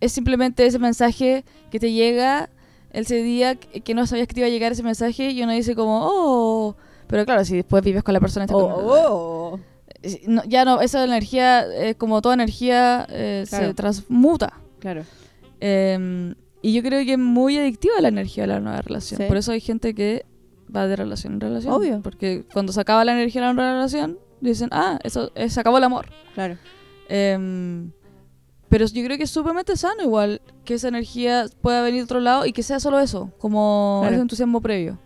[0.00, 2.50] es simplemente ese mensaje que te llega
[2.90, 5.74] ese día que no sabías que te iba a llegar ese mensaje y uno dice
[5.74, 6.76] como, oh...
[7.06, 8.44] Pero claro, si después vives con la persona...
[8.46, 9.60] está Oh, oh.
[10.02, 14.54] Eh, no, ya no, esa energía, eh, como toda energía, eh, se transmuta.
[14.80, 15.04] Claro.
[15.60, 19.18] Eh, y yo creo que es muy adictiva la energía de la nueva relación.
[19.20, 19.24] Sí.
[19.28, 20.24] Por eso hay gente que
[20.74, 21.72] va de relación en relación.
[21.72, 22.00] Obvio.
[22.02, 24.18] Porque cuando se acaba la energía de la nueva relación,
[24.50, 26.06] dicen, ah, eso, eh, se acabó el amor.
[26.34, 26.56] Claro.
[27.08, 27.88] Eh,
[28.68, 32.20] pero yo creo que es sumamente sano igual que esa energía pueda venir de otro
[32.20, 34.14] lado y que sea solo eso, como Claro.
[34.14, 34.98] ese entusiasmo previo.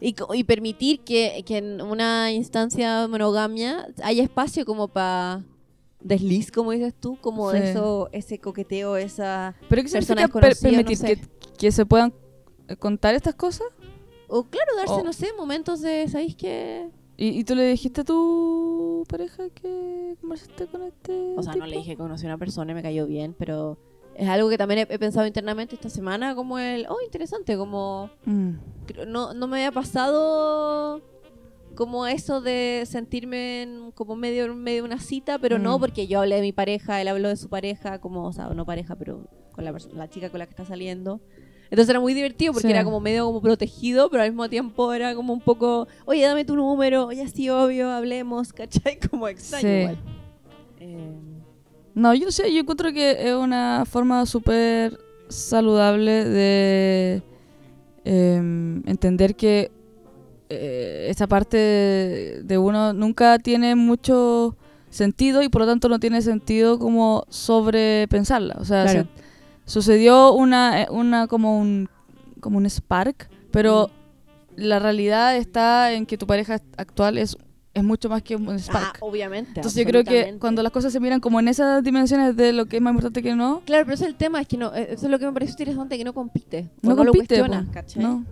[0.00, 5.42] Y, y permitir que, que en una instancia de monogamia haya espacio como para
[6.00, 7.56] desliz, como dices tú, como Sí.
[7.58, 9.56] eso, ese coqueteo, esa...
[9.68, 11.16] Pero ¿qué Persona significa per- permitir no sé.
[11.16, 11.28] que,
[11.58, 12.12] que se puedan
[12.68, 13.66] eh, contar estas cosas?
[14.28, 16.88] O claro, darse, O- no sé, momentos de, ¿sabéis qué?
[17.18, 21.66] ¿Y, y tú le dijiste a tu pareja que conversaste con este O sea, no
[21.66, 23.78] le dije que conocí a una persona y me cayó bien, pero
[24.14, 28.10] es algo que también he, he pensado internamente esta semana, como el, oh, interesante, como
[28.26, 28.50] Mm.
[29.08, 31.00] no, no me había pasado
[31.74, 35.80] como eso de sentirme en- como medio en medio de una cita, pero no Mm.
[35.80, 38.64] porque yo hablé de mi pareja, él habló de su pareja, como, o sea, no
[38.66, 41.20] pareja, pero con la chica con la que está saliendo.
[41.70, 42.72] Entonces era muy divertido porque Sí.
[42.72, 46.44] era como medio como protegido, pero al mismo tiempo era como un poco, oye, dame
[46.44, 48.98] tu número, oye, sí, obvio, hablemos, ¿cachai?
[49.10, 49.74] Como extraño Sí.
[49.74, 49.98] igual.
[50.80, 51.14] Eh,
[51.94, 54.98] No, yo no sé, yo encuentro que es una forma súper
[55.28, 57.22] saludable de
[58.04, 59.70] em, entender que
[60.48, 61.56] eh, esa parte
[62.44, 64.54] de uno nunca tiene mucho
[64.90, 68.56] sentido y por lo tanto no tiene sentido como sobrepensarla.
[68.60, 69.02] O sea, Claro.
[69.02, 69.25] se-
[69.66, 71.88] sucedió una, eh, una como un
[72.40, 73.90] como un spark, pero
[74.56, 77.36] la realidad está en que tu pareja actual es,
[77.74, 78.98] es mucho más que un Ah, spark.
[79.00, 79.52] obviamente.
[79.56, 82.66] Entonces yo creo que cuando las cosas se miran como en esas dimensiones de lo
[82.66, 84.74] que es más importante que no, Claro, pero ese es el tema, es que no,
[84.74, 86.70] eh, eso es lo que me parece interesante, que no compite.
[86.82, 87.26] no, lo compite.
[87.40, 87.72] cuestiona, po.
[87.72, 88.02] ¿cachai?
[88.02, 88.24] no,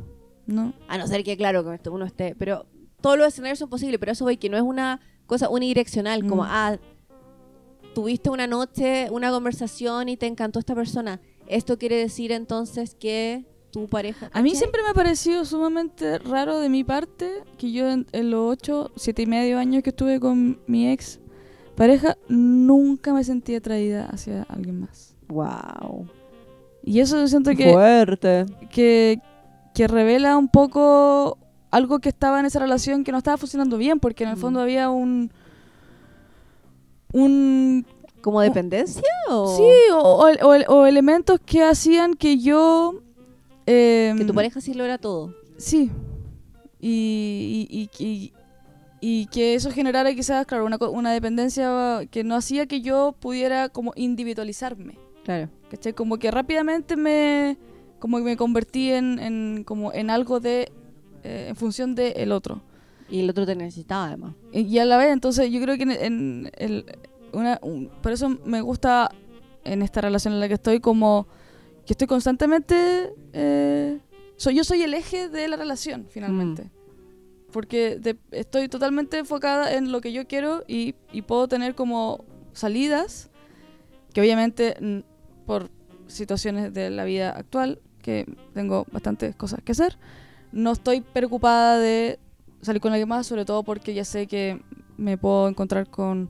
[0.46, 0.72] no.
[0.88, 2.34] A no ser que, claro, que uno esté.
[2.38, 2.66] Pero
[3.00, 6.44] todos los escenarios son posibles, pero eso voy que no es una cosa unidireccional, como,
[6.44, 6.48] Mm.
[6.48, 6.76] ah,
[7.94, 11.20] tuviste una noche, una conversación y te encantó esta persona.
[11.46, 14.30] Esto quiere decir entonces que tu pareja.
[14.32, 17.28] A mí siempre me ha parecido sumamente raro de mi parte
[17.58, 21.20] que yo en, en los ocho, siete y medio años que estuve con mi ex
[21.74, 25.16] pareja, nunca me sentí atraída hacia alguien más.
[25.28, 26.06] Wow.
[26.84, 28.46] Y eso yo siento que, Fuerte.
[28.70, 29.18] que,
[29.74, 31.38] que revela un poco
[31.72, 34.40] algo que estaba en esa relación que no estaba funcionando bien, porque en el Mm.
[34.40, 35.32] fondo había un...
[37.14, 37.86] un
[38.20, 39.62] ¿Como dependencia o Sí,
[39.92, 42.94] o, o- o- o elementos que hacían que yo...
[43.66, 45.34] em, que tu pareja sí logra todo?
[45.58, 45.90] Sí.
[46.80, 48.32] Y, y, y- y-
[49.00, 53.68] y que eso generara quizás, claro, una, una dependencia que no hacía que yo pudiera
[53.68, 54.96] como individualizarme.
[55.24, 55.50] Claro.
[55.70, 55.92] ¿Cachai?
[55.92, 57.58] Como que rápidamente me,
[57.98, 60.72] como que me convertí en, en, como en algo de,
[61.22, 62.62] eh, en función del el otro.
[63.10, 64.34] Y el otro te necesitaba además.
[64.52, 66.84] Y a la vez, entonces yo creo que en, en el,
[67.32, 69.10] una, un- por eso me gusta
[69.64, 71.26] en esta relación en la que estoy como
[71.86, 73.98] que estoy constantemente, eh,
[74.36, 76.70] soy, yo soy el eje de la relación finalmente.
[77.52, 82.24] Porque de- estoy totalmente enfocada en lo que yo quiero y, y puedo tener como
[82.52, 83.30] salidas
[84.12, 85.70] que obviamente mm, por
[86.06, 89.98] situaciones de la vida actual, que tengo bastantes cosas que hacer,
[90.52, 92.18] no estoy preocupada de
[92.64, 94.60] salir con alguien más, sobre todo porque ya sé que
[94.96, 96.28] me puedo encontrar con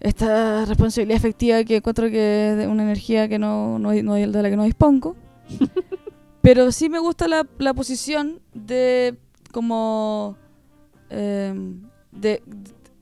[0.00, 4.26] esta responsabilidad efectiva que encuentro que es de una energía que no, no, no- de
[4.42, 5.16] la que no dispongo.
[6.42, 9.16] Pero sí me gusta la, la posición de
[9.52, 10.36] como
[11.10, 11.80] em,
[12.12, 12.42] de,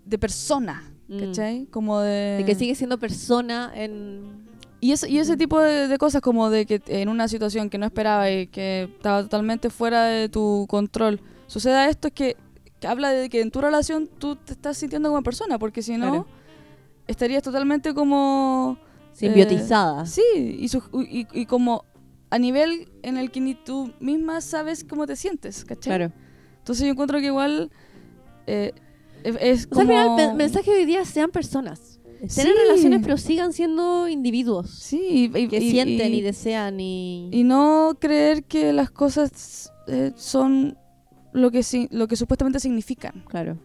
[0.04, 1.18] de persona, Mm.
[1.18, 1.66] ¿cachai?
[1.66, 2.36] Como de...
[2.38, 4.46] De que sigue siendo persona en.
[4.80, 7.76] Y ese, y ese tipo de, de cosas como de que en una situación que
[7.76, 11.20] no esperaba y que estaba totalmente fuera de tu control
[11.52, 12.36] suceda esto es que,
[12.80, 15.96] que habla de que en tu relación tú te estás sintiendo como persona, porque si
[15.98, 16.26] no Claro.
[17.06, 18.78] estarías totalmente como...
[19.12, 20.06] Simbiotizada.
[20.06, 20.22] Sí,
[20.58, 21.84] y, su- y, y como
[22.30, 25.90] a nivel en el que ni tú misma sabes cómo te sientes, ¿cachai?
[25.98, 26.12] Claro.
[26.58, 27.70] Entonces yo encuentro que igual
[28.46, 28.72] eh,
[29.22, 31.98] es, es O sea, al final, el mensaje de hoy día sean personas.
[32.26, 32.42] Sí.
[32.42, 34.70] relaciones, pero sigan siendo individuos.
[34.70, 37.28] Sí, y, Que y- sienten y, y- desean y.
[37.32, 40.78] Y no creer que las cosas eh, son
[41.32, 43.24] lo que, lo que supuestamente significan.
[43.28, 43.56] Claro.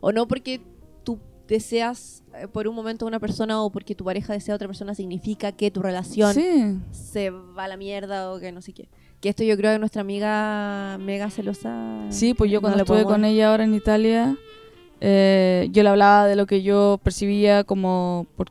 [0.00, 0.60] O no porque
[1.04, 4.56] tú deseas eh, por un momento a una persona o porque tu pareja desea a
[4.56, 8.60] otra persona significa que tu relación Sí, se va a la mierda o que no
[8.62, 8.88] sé qué.
[9.20, 12.06] Que esto yo creo que nuestra amiga mega celosa.
[12.10, 14.36] sí, pues yo no cuando le estuve con ella ahora en Italia,
[15.00, 18.50] eh, yo le hablaba de lo que yo percibía como, por-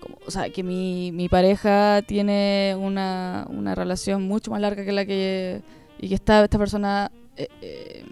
[0.00, 4.92] como- o sea, que mi, mi pareja tiene una, una relación mucho más larga que
[4.92, 5.62] la que
[5.98, 8.04] y que esta, esta persona, eh, eh,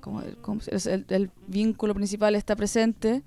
[0.00, 3.22] como, como el, el vínculo principal está presente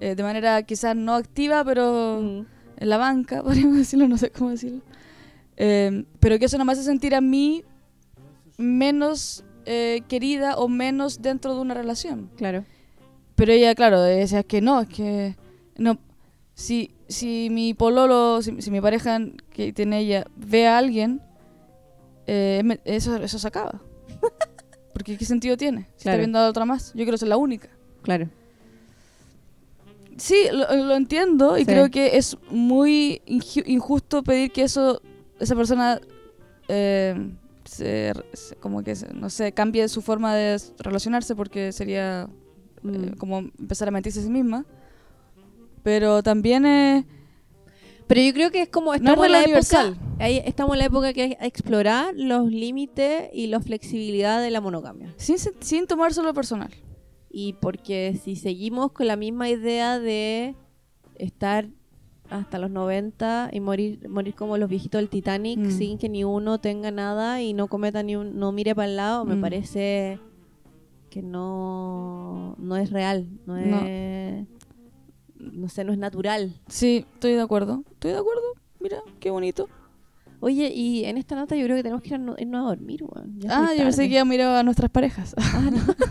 [0.00, 2.46] eh, de manera quizás no activa, pero Mm.
[2.78, 4.82] en la banca, podríamos decirlo, no sé cómo decirlo.
[5.56, 7.64] Pero que eso no me hace sentir a mí
[8.58, 9.44] menos
[10.08, 12.30] querida o menos dentro de una relación.
[12.36, 12.64] Claro.
[13.34, 15.36] Pero ella, claro, decía que no, es que
[15.76, 15.98] no.
[16.54, 19.18] Si, si mi pololo, si, si mi pareja
[19.50, 21.22] que tiene ella ve a alguien,
[22.26, 23.80] eso, eso se acaba.
[24.96, 25.82] Porque ¿qué sentido tiene?
[25.82, 26.18] Si está Claro.
[26.20, 27.68] viendo a otra más, yo quiero ser la única.
[28.00, 28.30] Claro.
[30.16, 31.66] Sí, lo, lo entiendo y Sí.
[31.66, 35.02] creo que es muy inju- injusto pedir que eso,
[35.38, 36.00] esa persona,
[36.68, 37.30] eh,
[37.66, 42.28] se, se- como que, no sé, cambie su forma de relacionarse porque sería
[42.84, 43.16] eh, Mm.
[43.18, 44.64] como empezar a mentirse a sí misma.
[45.82, 47.04] Pero también es...
[48.06, 50.78] Pero yo creo que es como No es estamos en la época, ahí estamos en
[50.78, 55.12] la época que hay que explorar los límites y la flexibilidad de la monogamia.
[55.16, 56.70] Sin, sin tomárselo personal.
[57.30, 60.54] Y porque si seguimos con la misma idea de
[61.16, 61.68] estar
[62.30, 65.70] hasta los 90 y morir morir como los viejitos del Titanic Mm.
[65.70, 68.96] sin que ni uno tenga nada y no cometa ni un, no mire para el
[68.96, 69.40] lado, me Mm.
[69.40, 70.18] parece
[71.10, 73.80] que no no es real, no No.
[73.86, 74.46] es
[75.38, 76.54] no sé, no es natural.
[76.68, 77.84] Sí, estoy de acuerdo.
[78.06, 78.42] Estoy de acuerdo.
[78.80, 79.68] Mira, qué bonito.
[80.40, 83.38] Oye, y en esta nota yo creo que tenemos que ir a irnos dormir, weón.
[83.48, 85.34] Ah, yo pensé que íbamos a a nuestras parejas.
[85.38, 85.78] Ah, no.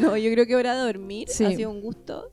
[0.00, 1.28] No, yo creo que hora de dormir.
[1.30, 1.44] Sí.
[1.44, 2.30] Ha sido un gusto.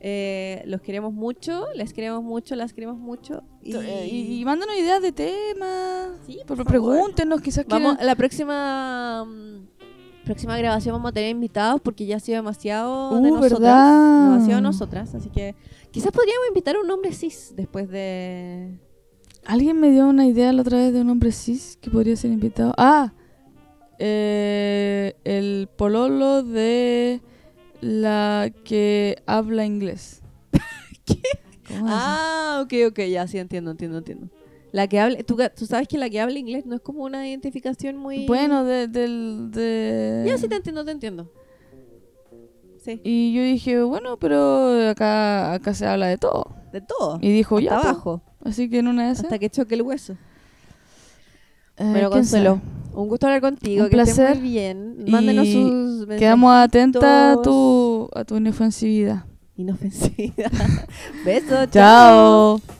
[0.00, 3.42] Eh, los queremos mucho, les queremos mucho, las queremos mucho.
[3.64, 6.10] Y, y, y mándanos ideas de temas.
[6.24, 11.30] Sí, Por- por pregúntenos, quizás vamos, quieran- la próxima mm, próxima grabación vamos a tener
[11.30, 13.60] invitados porque ya ha sido demasiado de Uh, nosotras.
[13.60, 14.30] ¿verdad?
[14.30, 15.14] Demasiado nosotras.
[15.16, 15.56] Así que
[15.98, 18.78] quizás podríamos invitar a un hombre cis después de.
[19.44, 22.30] Alguien me dio una idea la otra vez de un hombre cis que podría ser
[22.30, 22.72] invitado.
[22.76, 23.14] Ah,
[23.98, 27.20] eh, el pololo de
[27.80, 30.22] la que habla inglés.
[31.04, 31.20] ¿Qué?
[31.82, 34.28] Ah, ok, ok, ya sí entiendo, entiendo, entiendo.
[34.70, 37.28] La que hable, tú, tú sabes que la que habla inglés no es como una
[37.28, 38.24] identificación muy.
[38.26, 39.50] Bueno, de, del...
[39.50, 40.22] De...
[40.28, 41.28] Ya sí te entiendo, te entiendo.
[42.84, 46.54] Sí, Y yo dije, bueno, pero acá, acá se habla de todo.
[46.72, 47.18] de todo.
[47.20, 47.86] Y dijo, Hasta ya, pues.
[47.86, 49.24] abajo, Así que en una de esas...
[49.24, 50.14] hasta que choque el hueso.
[51.76, 52.60] eh, Pero Consuelo,
[52.94, 53.84] un gusto hablar contigo.
[53.84, 54.38] Un que estés placer.
[54.38, 54.96] muy bien.
[55.06, 59.24] Y Mándenos sus Quedamos atentas a tu, a tu inofensividad.
[59.56, 60.50] Inofensiva.
[61.24, 61.68] Besos.
[61.70, 62.58] Chao.
[62.60, 62.77] Thank